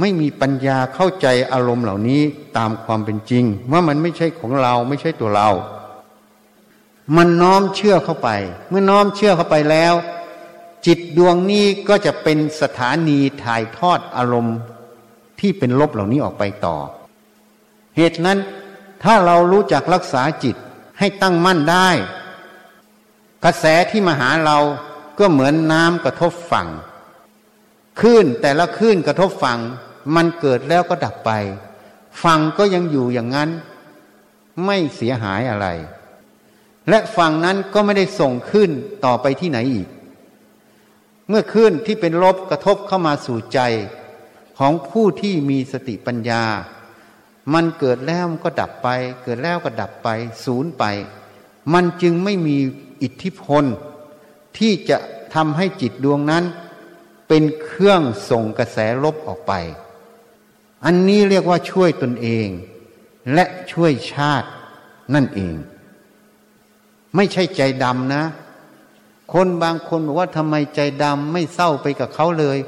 [0.00, 2.22] ไม่มีปัญญาเข้าใจอารมณ์เหล่านี้
[2.56, 5.48] ตามความเป็นจริง ว่ามันไม่ใช่ของเราไม่ใช่ตัวเรา
[7.16, 8.28] มันน้อมเชื่อเข้าไป
[8.68, 9.94] เมื่อน้อมเชื่อเข้าไปแล้ว
[10.86, 14.56] จิตดวงนี้ก็จะเป็นสถานีถ่ายทอดอารมณ์
[15.40, 16.76] ที่เป็นลบเหล่านี้ออกไปต่อ
[17.96, 18.38] เหตุนั้น
[19.02, 20.56] ถ้าเรารู้จักรักษาจิต
[20.98, 21.88] ให้ตั้งมั่นได้
[23.44, 24.58] กระแสที่มาหาเรา
[25.18, 26.68] ก็เหมือนน้ำกระทบฝั่ง
[28.00, 29.58] คลื่นแต่ละคลื่นกระทบฝั่ง
[30.14, 31.30] มันเกิดแล้วก็ดับไป
[32.22, 33.50] ฝั่งก็ยังอยู่อย่างนั้น
[34.64, 35.66] ไม่เสียหายอะไร
[36.88, 38.70] และฝั่งนั้นก็ไม่ได้ส่งขึ้น
[39.04, 39.88] ต่อไปที่ไหนอีก
[41.28, 43.60] เมื่อขึ้นที่เป็นลบกระทบเข้ามาสู่ใจ
[44.58, 46.44] ของผู้ที่มีสติปัญญา
[47.54, 48.88] มันเกิดแล้วมันก็ดับไป
[49.22, 50.08] เกิดแล้วก็ดับไป
[50.44, 50.84] ศูนย์ไป
[51.72, 52.56] มันจึงไม่มี
[53.02, 53.64] อิทธิพล
[54.58, 54.98] ที่จะ
[55.34, 56.44] ทำให้จิตดวงนั้น
[57.28, 59.52] เป็นเครื่องส่งกระแสลบออกไป
[60.84, 62.48] อันนี้เรียกว่าช่วยตนเอง
[63.34, 64.48] และช่วยชาติ
[65.14, 65.54] นั่นเอง
[67.16, 68.24] ไม่ใช่ใจดำนะ
[69.32, 72.58] คนบางคนบอกว่าทำไมใจดำไม่เศร้าไปกับเขาเลย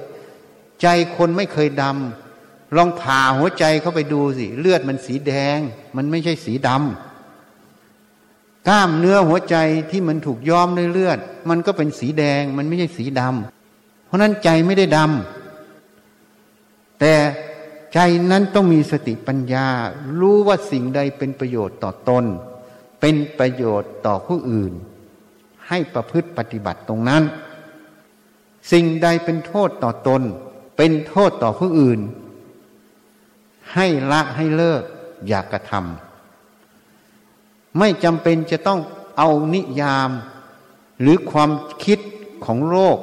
[0.82, 5.58] ใจคนไม่เคยดำลองผ่าหัวใจเข้าไปดูสิ เลือดมันสีแดง
[5.96, 9.56] มันไม่ใช่สีดำกล้ามเนื้อหัวใจ
[9.90, 17.14] ที่มันถูกย้อมด้วยเลือด มันก็เป็นสีแดง มันไม่ใช่สีดำเพราะนั้นใจไม่ได้ดำแต่
[17.94, 17.98] ใจ
[18.30, 19.66] นั้นต้องมีสติปัญญา
[20.20, 22.24] รู้ว่าสิ่งใดเป็นประโยชน์ต่อตน
[23.08, 24.72] เป็นประโยชน์ต่อผู้อื่น
[25.68, 27.22] ให้ประพฤติปฏิบัติตรงนั้น
[28.72, 30.22] สิ่งใดเป็นโทษต่อตน
[30.76, 32.00] เป็นโทษต่อผู้อื่น
[33.74, 34.82] ให้ละให้เลิก
[35.28, 38.80] อยากกระทำไม่จำเป็นจะต้อง
[39.18, 40.10] เอานิยาม
[41.00, 41.50] หรือความ
[41.84, 41.98] คิด
[42.44, 42.98] ของโลก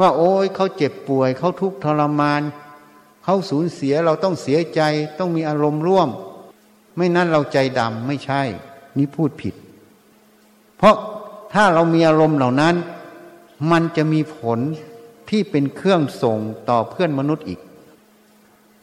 [0.00, 2.42] ว่าโอ้ยเขาเจ็บป่วยเขาทุกข์ทรมาน
[3.24, 4.80] เขาสูญเสียเราต้องเสียใจ
[5.18, 6.08] ต้องมีอารมณ์ร่วม
[6.96, 8.44] ไม่นั้นเราใจดำไม่ใช่
[8.98, 9.54] นี่พูดผิด
[10.76, 10.96] เพราะ
[11.52, 12.74] ถ้าเรามีอารมณ์เหล่านั้น
[13.70, 14.58] มันจะมีผล
[15.30, 17.60] ที่เป็นเครื่องส่งต่อเพื่อนมนุษย์อีก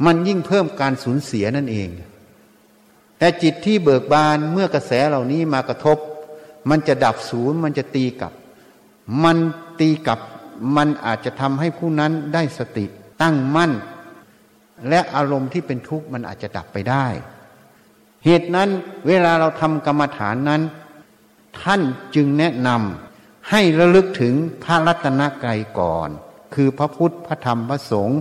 [0.05, 1.89] มันยิ่งเพิ่มการสูญเสียนั่นเอง
[3.17, 5.97] แต่จิตที่เบิกบานเมื่อกระแสเหล่านี้มากระทบ
[6.69, 8.33] มันจะดับศูนย์มันจะตีกลับ
[9.23, 9.37] มัน
[9.79, 10.19] ตีกลับ
[10.75, 12.85] มันอาจจะทำให้ผู้นั้นได้สติ
[13.21, 13.71] ตั้งมั่น
[14.89, 17.05] และอารมณ์ที่เป็นทุกข์มันอาจจะดับไปได้
[18.25, 18.69] เหตุนั้น
[19.08, 20.62] เวลาเราทำกรรมฐานนั้น
[21.62, 21.82] ท่าน
[22.15, 26.10] จึงแนะนำให้ระลึกถึงพระรัตนกรัยก่อน
[26.53, 28.19] คือพระพุทธพระธรรมพระสงฆ์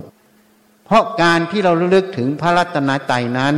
[0.85, 3.55] เพราะการที่เราเลือกถึงพระรัตนตรัยนั้น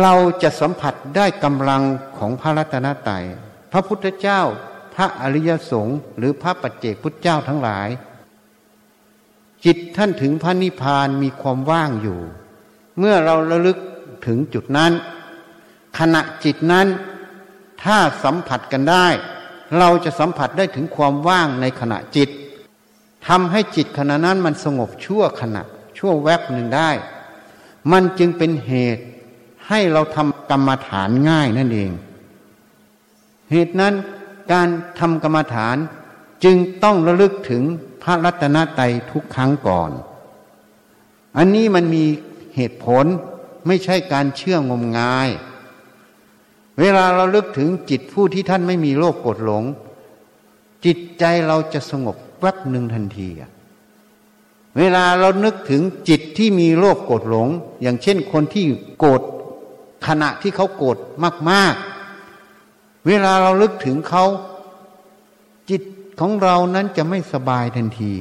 [0.00, 1.82] เราจะสัมผัสได้กำลัง
[2.18, 3.24] ของพระรัตนตรัย
[3.72, 4.40] พระพุทธเจ้า
[4.94, 7.88] พระอริยสงฆ์หรือพระปัจเจกพุทธเจ้าทั้งหลาย
[9.64, 12.20] จิตท่านถึงพระนิพพานมีความว่างอยู่
[12.98, 13.78] เมื่อเราระลึก
[14.26, 14.92] ถึงจุดนั้น
[15.98, 16.86] ขณะจิตนั้น
[17.82, 19.06] ถ้าสัมผัสกันได้
[19.78, 22.28] เราจะสัมผัสได้ถึงความว่างในขณะจิต
[23.26, 25.62] ทำให้จิตขณะนั้นมันสงบชั่วขณะ
[25.98, 26.90] ชั่วแวบหนึ่งได้
[27.92, 29.04] มันจึงเป็นเหตุ
[29.68, 31.90] ให้เราทำกรรมฐานง่ายนั่นเอง
[33.50, 33.94] เหตุนั้น
[34.52, 35.76] การทำกรรมฐาน
[36.44, 37.62] จึงต้องระลึกถึง
[38.02, 39.90] พระรัตนตรัยทุกครั้งก่อน
[41.36, 42.04] อันนี้มันมี
[42.56, 43.04] เหตุผล
[43.68, 45.28] ไม่ใช่การเชื่องมงาย
[46.80, 49.64] เวลาเราลึกถึงจิตผู้ที่ท่านไม่มีโลภโกรธหลง
[50.84, 53.28] จิตใจเราจะสงบแวบหนึ่งทันที
[54.78, 57.48] เวลาเรานึกถึงจิตที่มีโลภโกรธหลง
[57.82, 58.64] อย่างเช่นคนที่
[58.98, 59.22] โกรธ
[60.06, 60.96] ขณะที่เขาโกรธ
[61.50, 61.74] มาก
[62.40, 64.24] ๆ เวลาเราลึกถึงเขา
[65.70, 65.82] จิต
[66.20, 68.12] ของเรานั้นจะไม่สบายทันที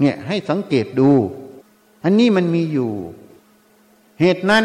[0.00, 1.10] เนี่ยให้สังเกตดู
[2.04, 2.90] อันนี้มันมีอยู่
[4.20, 4.64] เหตุนั้น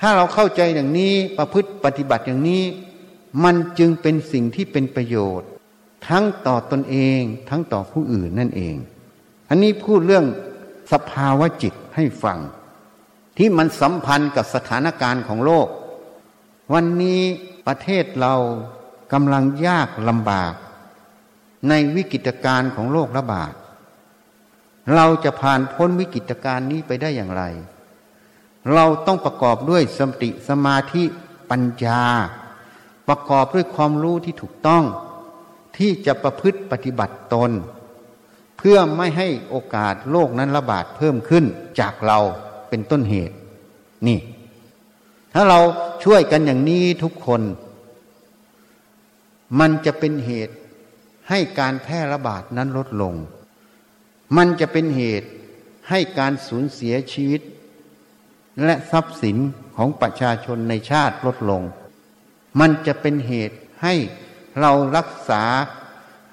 [0.00, 2.62] ถ้าเราเข้าใจอย่างนี้ประพฤติปฏิบัติอย่างนี้
[3.44, 5.48] มันจึงเป็นสิ่งที่เป็นประโยชน์
[6.08, 8.74] ทั้งต่อตนเองทั้งต่อผู้อื่นนั่นเอง
[9.48, 10.24] อันนี้พูดเรื่อง
[10.92, 12.38] สภาวะจิตให้ฟัง
[13.38, 15.68] ที่มันสัมพันธ์กับสถานการณ์ของโลก
[16.72, 17.20] วันนี้
[17.66, 18.34] ประเทศเรา
[19.12, 20.54] กำลังยากลำบาก
[21.68, 23.52] ในวิกฤตการณ์ของโรคระบาด
[24.94, 27.42] เราจะผ่านพ้นวิกฤตการณ์นี้ไปได้อย่างไร
[28.74, 31.04] เราต้องประกอบด้วยสติสมาธิ
[31.50, 32.02] ปัญญา
[33.08, 34.84] ประกอบด้วยความรู้ที่ถูกต้อง
[35.76, 37.50] ที่จะประพฤติปฏิบัติตน
[38.56, 41.44] เพื่อไม่ให้โอกาสโรคนั้นระบาดเพิ่มขึ้น
[41.80, 42.18] จากเรา
[42.68, 43.36] เป็นต้นเหตุ
[44.06, 44.18] นี่
[45.32, 45.60] ถ้าเรา
[46.04, 47.42] ช่วยกันอย่างนี้ทุกคน
[49.58, 50.54] มันจะเป็นเหตุ
[51.28, 53.14] ให้การแพร่ระบาดนั้นลดลง
[54.36, 55.28] มันจะเป็นเหตุ
[55.90, 57.40] ให้การสูญเสียชีวิต
[58.64, 59.36] และทรัพย์สิน
[59.76, 61.62] ของประชาชนในชาติลดลง
[62.60, 63.94] มันจะเป็นเหตุให้
[64.60, 65.42] เรารักษา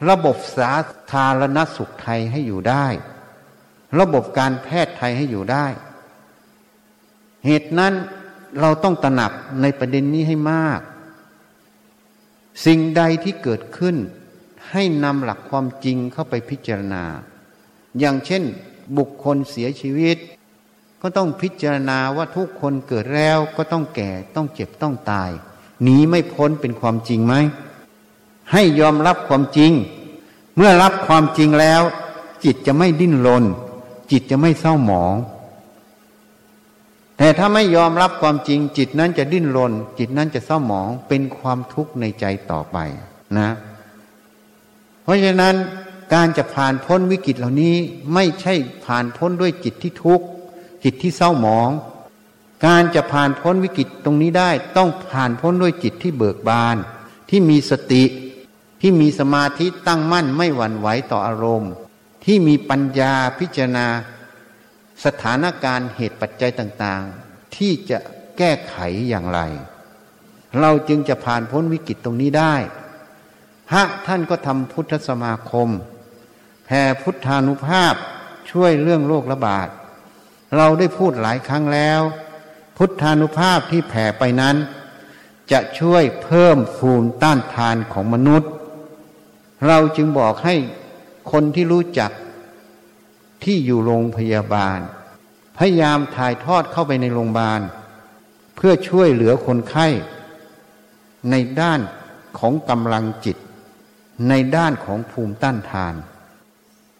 [0.09, 0.73] ระบบสา
[1.11, 2.87] ธารณสุขไทยให้อยู่ได้
[3.99, 5.65] ระบบการแพทย์ไทยให้อยู่ได้
[7.45, 7.93] เหตุนั้น
[8.59, 10.81] เราต้องตระหนักในประเด็นนี้ให้มาก
[12.65, 13.95] สิ่งใดที่เกิดขึ้น
[14.71, 17.03] ให้นำหลักความจริงเข้าไปพิจารณา
[17.99, 18.43] อย่างเช่น
[18.97, 20.17] บุคคลเสียชีวิต
[21.01, 25.29] ก็ต้องพิจารณาว่าทุกคนเกิดแล้วก็ต้องแก่ต้องเจ็บต้องตาย
[25.83, 27.33] หนีไม่พ้นเป็นความจริงไหม
[28.51, 29.71] ให้ยอมรับความจริง
[30.55, 31.81] เมื่อรับความจริงแล้ว
[32.43, 33.43] จิตจะไม่ดิ้นรน
[34.11, 35.15] จิตจะไม่เศร้าหมอง
[37.17, 42.77] แต่ถ้าไม่ยอมรับความจริง จิตนั้นจะดิ้นรนจิตนั้นจะเศร้าหมองเป็นความทุกข์ในใจต่อไป
[43.37, 43.49] นะ
[45.03, 45.55] เพราะฉะนั้น
[46.13, 47.75] การจะผ่านพ้นวิกฤตเหล่านี้
[48.13, 48.53] ไม่ใช่
[48.85, 50.25] ผ่านพ้นด้วยจิตที่ทุกข์
[50.89, 51.69] จิตที่เศร้าหมอง
[52.65, 56.77] การจะผ่านพ้นวิกฤตตรงนี้ได้ต้องผ่านพ้นด้วยจิตที่เบิกบาน
[57.29, 58.03] ที่มีสติ
[58.81, 61.71] ที่มีสมาธิตั้งมั่นไม่หวั่นไหวต่ออารมณ์
[62.25, 63.87] ที่มีปัญญาพิจารณา
[65.05, 67.97] สถานการณ์เหตุปัจจัยต่างๆ ที่จะ
[68.37, 68.77] แก้ไข
[69.09, 69.39] อย่างไร
[70.59, 72.55] เราจึงจะผ่านพ้นวิกฤตตรงนี้ได้
[73.69, 75.69] พระท่านก็ทำพุทธสมาคม
[76.65, 77.95] แผ่พุทธานุภาพ
[78.51, 79.69] ช่วยเรื่องโรคระบาด
[80.55, 82.01] เราได้พูดหลายครั้งแล้ว
[82.77, 84.55] พุทธานุภาพที่แผ่ไปนั้น
[85.51, 88.51] จะช่วยเพิ่มภูมิต้านทานของมนุษย์
[89.67, 90.55] เราจึงบอกให้
[91.31, 92.11] คนที่รู้จัก
[93.43, 94.79] ที่อยู่โรงพยาบาล
[95.57, 97.61] พยายามถ่ายทอดเข้าไปในโรงพยาบาล
[98.55, 99.87] เพื่อช่วยเหลือคนไข้
[101.31, 101.79] ในด้าน
[102.39, 103.37] ของกำลังจิต
[104.29, 105.95] ในด้านของภูมิต้านทาน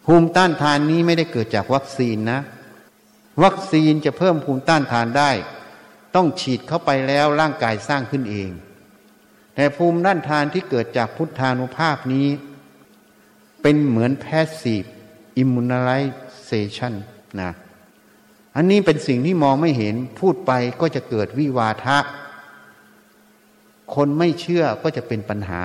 [0.06, 2.40] ภูมิต้านทานนี้ไม่ได้เกิดจากวัคซีนนะ
[3.44, 5.32] วัคซีนจะเพิ่มภูมิต้านทานได้
[6.16, 8.50] ต้องฉีดเข้าไปแล้วร่างกายสร้างขึ้นเอง
[9.56, 12.28] แต่ภูมิต้านทานที่เกิดจากพุทธานุภาพนี้
[13.62, 16.94] เป็นเหมือน passive immunization
[17.42, 17.52] นะ
[18.56, 21.98] อันนี้เป็นสิ่งที่มองไม่เห็นพูดไปก็จะเกิดวิวาทะ
[23.96, 25.64] คนไม่เชื่อก็จะเป็นปัญหา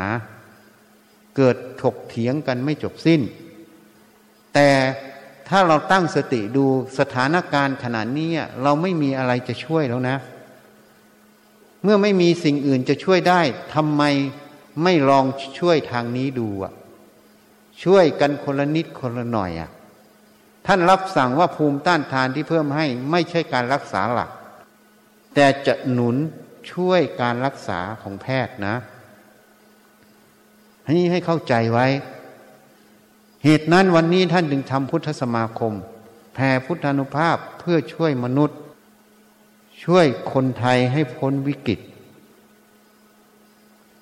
[1.37, 3.21] เกิดถกเถียงกันไม่จบสิ้น
[4.55, 4.69] แต่
[5.55, 6.65] ถ้าเราตั้งสติดู
[6.99, 8.31] สถานการณ์ขนาดนี้
[8.63, 10.17] เราไม่มีอะไรจะช่วยแล้วนะ
[11.83, 13.41] เมื่อไม่มีสิ่งอื่นจะช่วยได้
[13.75, 14.03] ทำไม
[14.83, 15.25] ไม่ลอง
[15.59, 16.73] ช่วยทางนี้ดูอะ
[17.85, 19.71] ช่วยกันคนละนิดคนละหน่อยอะ
[20.67, 24.31] ท่านรับสั่งว่าภูมิต้านทานที่เพิ่มให้ไม่ใช่การรักษาหลัก
[25.35, 26.17] แต่จะหนุน
[26.73, 28.75] ช่วยการรักษาของแพทย์นะ
[30.87, 31.87] ให้ให้เข้าใจไว้
[33.45, 35.73] เหตุนั้นวันนี้ท่านจึงทำพุทธสมาคม
[36.35, 38.59] แผ่พุทธานุภาพเพื่อช่วยมนุษย์
[39.85, 41.81] ช่วยคนไทยให้พ้นวิกฤต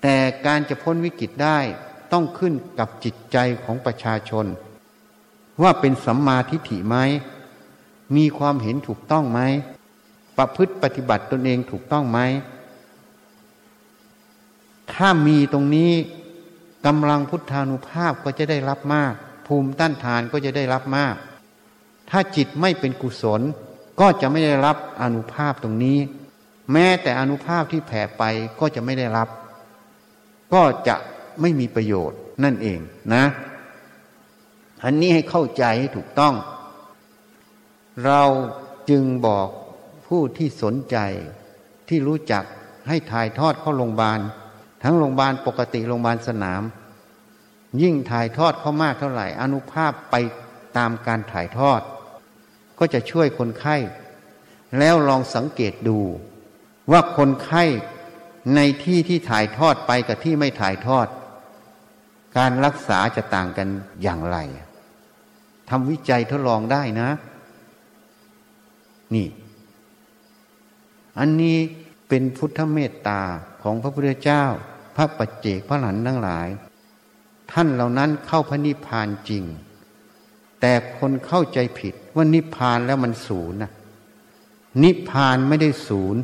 [0.03, 1.59] แต่การจะพ้นวิกฤตได้
[2.12, 4.46] ต้องขึ้นกับจิตใจของประชาชน
[5.62, 6.96] ว่าเป็นสัมมาทิฏฐิไหม
[8.16, 9.40] มีความเห็นถูกต้องไหม
[10.38, 12.18] ประพฤติปฏิบัติตนเองถูกต้องไหม
[14.92, 15.92] ถ้ามีตรงนี้
[16.87, 19.14] กำลังพุทธานุภาพก็จะได้รับมาก
[19.51, 21.16] ภูมิต้านทานก็จะได้รับมาก
[22.11, 23.40] ถ้าจิตไม่เป็นกุศล
[24.01, 25.98] ก็จะไม่ได้รับอนุภาพตรงนี้
[26.72, 28.22] แม้แต่อนุภาพที่แผ่ไป
[28.61, 29.28] ก็จะไม่ได้รับ
[30.55, 30.96] ก็จะ
[31.40, 32.80] ไม่มีประโยชน์นั่นเอง
[33.14, 33.24] นะ
[34.84, 36.34] อันนี้ให้เข้าใจให้ถูกต้อง
[38.05, 38.22] เรา
[38.90, 39.48] จึงบอก
[40.07, 40.96] ผู้ที่สนใจ
[41.88, 42.44] ที่รู้จัก
[42.88, 44.20] ให้ถ่ายทอดเข้าโรงพยาบาล
[44.82, 46.62] ทั้งโรงพยาบาลปกติโรงพยาบาลสนาม
[47.83, 50.14] ยิ่งถ่ายทอดเข้ามากเท่าไหร่ อนุภาพไป
[50.77, 51.81] ตามการถ่ายทอด
[52.79, 53.77] ก็จะช่วยคนไข้
[54.79, 55.99] แล้วลองสังเกตดู
[56.93, 57.64] ว่าคนไข้
[58.55, 61.07] ในที่ที่ถ่ายทอดไปกับที่ไม่ถ่ายทอด
[62.37, 63.68] การรักษาจะต่างกัน
[64.03, 64.39] อย่างไร
[65.71, 67.11] ทำวิจัยทดลองได้นะ
[69.14, 69.29] นี่
[71.18, 71.59] อันนี้
[72.09, 73.21] เป็นพุทธเมตตา
[73.62, 74.45] ของพระพุทธเจ้า
[74.97, 76.49] พระปัจเจกพระหลันทั้งหลาย
[77.53, 79.44] ท่านเหล่านั้นเข้าพระนิพพานจริง
[80.61, 83.72] แต่คนเข้าใจผิดว่านิพพานแล้วมันศูนย์นะ
[84.82, 86.20] นิพพานไม่ได้ศูนย์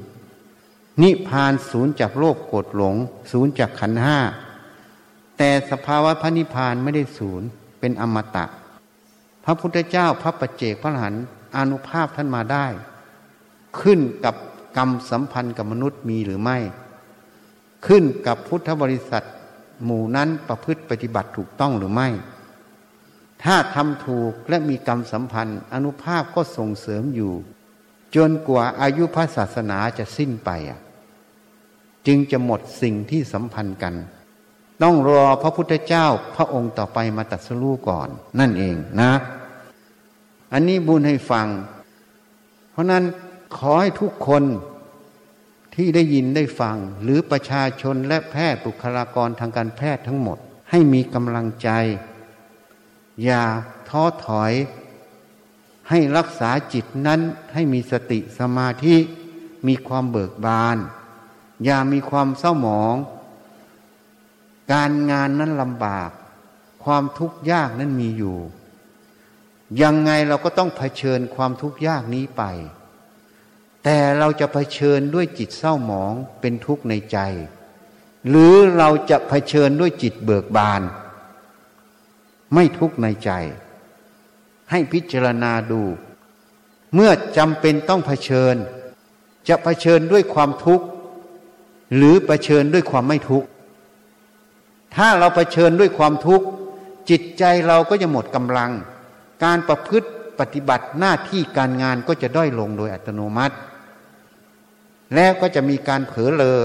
[1.03, 2.95] นิพพานศูนย์จากโลกโกรธหลง
[3.33, 4.19] ศูนย์จากขันห้า
[5.39, 7.47] แต่สภาวะพระนิพพานไม่ได้ศูนย์
[7.81, 8.45] เป็นอมตะ
[9.45, 11.15] พระพุทธเจ้าพระปัจเจกพระหัน
[11.57, 12.67] อนุภาพท่านมาได้
[13.81, 14.35] ขึ้นกับ
[14.77, 16.59] กรรมสัมพันธ์กับมนุษย์มีหรือไม่
[17.87, 19.25] ขึ้นกับพุทธบริษัท
[19.85, 22.09] หมู่นั้นประพฤติปฏิบัติถูกต้องหรือไม่
[23.43, 27.33] ถ้าทำถูกและมีกรรมสัมพันธ์ อนุภาพก็ส่งเสริมอยู่
[28.17, 30.51] จนกว่าอายุพระศาสนาจะสิ้นไป
[32.07, 33.95] จึงจะหมดสิ่งที่สัมพันธ์กัน
[34.83, 36.07] ต้องรอพระพุทธเจ้า
[36.37, 38.09] พระองค์ต่อไปมาตัดสู้ก่อน
[38.39, 39.13] นั่นเองนะ
[40.53, 41.47] อันนี้บุญให้ฟัง
[42.71, 43.05] เพราะนั้น
[43.57, 44.43] ขอให้ทุกคน
[45.77, 50.39] ที่ได้ยินได้ฟัง หรือประชาชนและแพทย์บุคลากรทางการแพทย์ทั้งหมด
[50.71, 51.69] ให้มีกำลังใจ
[53.25, 53.43] อย่า
[53.89, 54.53] ท้อถอย
[55.89, 57.21] ให้รักษาจิตนั้น
[57.55, 58.97] ให้มีสติสมาธิ
[59.67, 60.77] มีความเบิกบาน
[61.65, 62.97] อย่ามีความเศร้าหมอง
[64.73, 66.11] การงานนั้นลำบาก
[66.85, 68.39] ความทุกข์ยากนั้นมีอยู่
[69.83, 72.43] ยังไงเราก็ต้องเผชิญความทุกข์ยากนี้ไป
[73.89, 77.19] แต่เราจะเผชิญด้วยจิตเศร้าหมองเป็นทุกข์ในใจ
[78.29, 80.83] หรือเราจะเผชิญด้วยจิตเบิกบาน
[82.55, 83.31] ไม่ทุกข์ในใจ
[84.71, 85.83] ให้พิจารณาดู
[86.95, 88.55] เมื่อจำเป็นต้องเผชิญ
[89.49, 90.87] จะเผชิญด้วยความทุกข์
[91.97, 93.49] หรือเผชิญด้วยความไม่ทุกข์
[94.97, 96.47] ถ้าเราเผชิญด้วยความทุกข์
[97.11, 98.71] จิตใจเราก็จะหมดกำลัง
[99.45, 100.09] การประพฤติ
[100.41, 103.57] ปฏิบัติหน้าที่การงานก็จะด้อยลงโดยอัตโนมัติ
[105.15, 106.61] แล้วก็จะมีการเผลอเลอ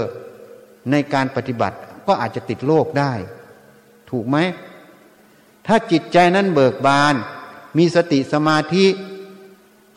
[0.90, 1.76] ในการปฏิบัติ
[2.06, 3.12] ก็อาจจะติดโรคได้
[4.10, 4.36] ถูกไหม
[5.66, 7.14] ถ้าจิตใจนั้นเบิกบาน
[7.78, 8.86] มีสติสมาธิ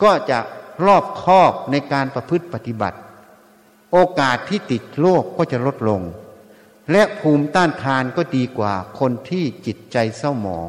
[0.02, 0.38] ก็จะ
[0.86, 2.98] รอบคอบในการประพฤติปฏิบัติ
[3.92, 6.02] โอกาสที่ติดโรคก็จะลดลง
[6.92, 10.68] และภูมิต้านทานก็ดีกว่าคนที่จิตใจเศร้าหมอง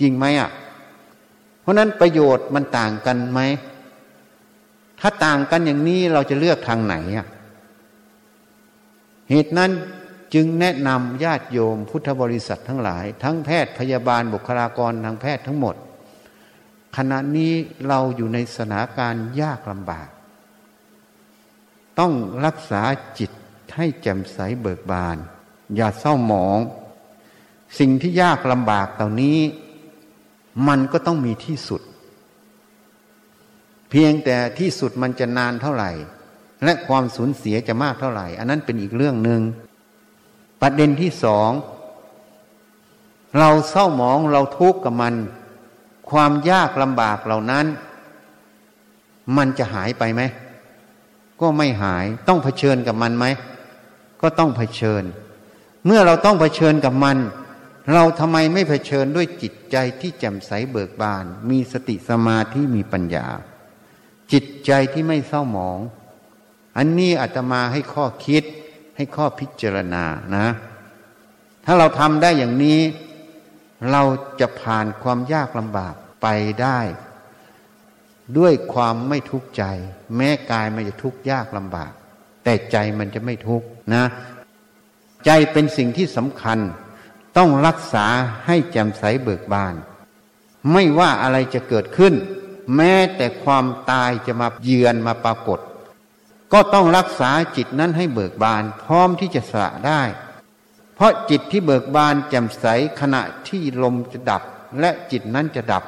[0.00, 0.50] จริงไหมอะ
[1.60, 3.40] เพราะนั้นประโยชน์มันต่างกันไหม
[5.00, 7.26] ถ้าต่างกันอย่างนี้เราจะเลือกทางไหนอะ
[9.30, 9.70] เหตุนั้น
[10.34, 15.74] จึงแนะนำญาติโยมพุทธบริษัททั้งหลาย ทั้งแพทย์พยาบาลบุคลากรทางแพทย์ทั้งหมด
[16.96, 17.52] ขณะนี้
[17.88, 20.08] เราอยู่ในสถานการณ์ยากลำบาก
[21.98, 22.12] ต้อง
[22.44, 22.82] รักษา
[23.18, 23.30] จิต
[23.76, 25.16] ให้แจ่มใสเบิกบาน
[25.76, 26.58] อย่าเศร้าหมอง
[27.78, 29.38] สิ่งที่ยากลำบากเหล่านี้
[30.68, 31.82] มันก็ต้องมีที่สุด
[33.90, 35.90] เพียงแต่ที่สุดมันจะนานเท่าไหร่
[36.64, 39.40] และความสูญเสียจะมากเท่าไหร่ อันนั้นเป็นอีกเรื่องหนึ่ง
[40.60, 41.50] ประเด็นที่สอง
[43.38, 45.14] เราเศร้าหมองเราทุกข์กับมัน
[46.10, 47.66] ความยากลำบากเหล่านั้น
[49.36, 50.22] มันจะหายไปไหม
[51.40, 53.26] ก็ไม่หายต้องเผชิญกับมันไหม
[54.22, 55.02] ก็ต้องเผชิญ
[55.86, 57.18] เมื่อเราต้องเผชิญกับมัน
[57.92, 63.26] เราทำไมไม่เผชิญด้วยจิตใจที่แจ่มใสเบิกบาน มีสติสมาธิมีปัญญา
[64.32, 65.78] จิตใจที่ไม่เศร้าหมอง
[66.76, 68.44] อันนี้อาตมาให้ข้อคิด
[68.96, 70.04] ให้ข้อพิจารณา
[70.36, 70.46] นะ
[71.64, 72.80] ถ้าเราทำได้อย่างนี้
[73.90, 74.02] เรา
[74.40, 76.26] จะผ่านความยากลำบากไป
[76.62, 76.80] ได้
[78.38, 79.64] ด้วยความไม่ทุกข์ใจ
[80.16, 81.92] แม้กายมันจะทุกข์ยากลำบาก
[82.44, 84.04] แต่ใจมันจะไม่ทุกข์นะ
[85.26, 86.58] ใจเป็นสิ่งที่สำคัญ
[87.36, 88.06] ต้องรักษา
[88.46, 89.74] ให้แจ่มใสเบิกบาน
[90.72, 92.14] ไม่ว่าอะไรจะเกิดขึ้น
[92.76, 95.60] แม้แต่ความตายจะมาเยือนมาปรากฏ
[96.52, 100.02] ก็ต้องรักษาจิตนั้นให้เบิกบานพร้อมที่จะสละได้
[100.94, 102.66] เพราะจิตที่เบิกบานแจ่มใส
[103.00, 104.42] ขณะที่ลมจะดับ
[104.80, 105.84] และจิตนั้นจะดับ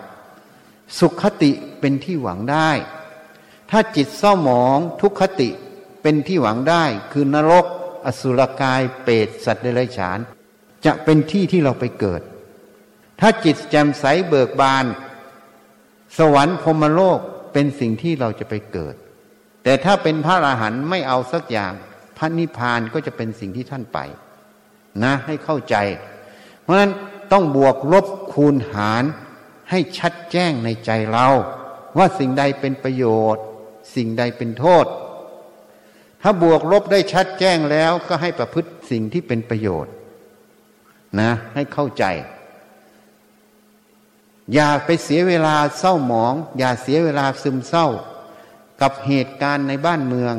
[0.98, 2.70] สุขคติเป็นที่หวังได้
[3.70, 5.50] ถ้าจิตเศร้าหมองทุกขติ
[6.02, 7.66] เป็นที่หวังได้คือนรก
[8.06, 10.18] อสุรกายเปรตสัตว์เดรัจฉาน
[10.84, 12.22] จะเป็นที่ที่เราไปเกิด
[13.20, 14.84] ถ้าจิตแจ่มใสเบิกบาน
[16.18, 17.18] สวรรค์พรมโลก
[17.52, 18.94] เป็นสิ่งที่เราจะไปเกิด
[19.64, 21.72] แต่ถ้าเป็นพระอรหันต์ไม่เอาสักอย่าง
[22.16, 23.98] พระนิพพานก็จะเป็นสิ่งที่ท่านไป
[25.04, 25.76] นะให้เข้าใจ
[26.60, 26.92] เพราะฉะนั้น
[27.32, 29.04] ต้องบวกลบคูณหาร
[29.70, 31.26] ให้ชัดแจ้งในใจเรา
[31.98, 33.04] ว่าสิ่งใดเป็นประโย
[33.34, 33.44] ชน์
[33.96, 34.86] สิ่งใดเป็นโทษ
[36.22, 39.92] ถ้าบวกลบได้ชัดแจ้งแล้วก็ให้ประพฤติสิ่งที่เป็นประโยชน์
[41.20, 42.04] นะ ให้เข้าใจ
[44.54, 47.86] อย่าไปเสียเวลาเศร้าหมอง อย่าเสียเวลาซึมเศร้า
[48.80, 50.34] กับเหตุการณ์ในบ้านเมือง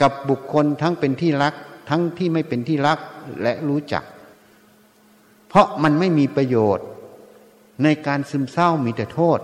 [0.00, 1.54] กับบุคคลทั้งเป็นที่รัก
[1.88, 2.98] ทั้งที่ไม่เป็นที่รัก
[3.42, 4.04] และรู้จัก
[5.48, 6.86] เพราะมันไม่มีประโยชน์
[7.82, 9.40] ในการซึมเศร้ามีแต่โทษ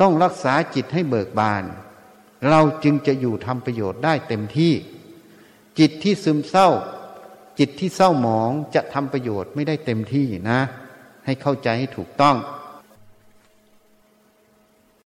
[0.00, 1.64] ต้องรักษาจิตให้เบิกบาน
[2.48, 4.72] เราจึงจะอยู่ทำประโยชน์ได้เต็มที่
[5.78, 6.68] จิตที่ซึมเศร้า
[7.58, 10.60] จิตที่เศร้าหมองจะทำประโยชน์ไม่ได้เต็มที่นะ
[11.24, 12.36] ให้เข้าใจให้ถูกต้อง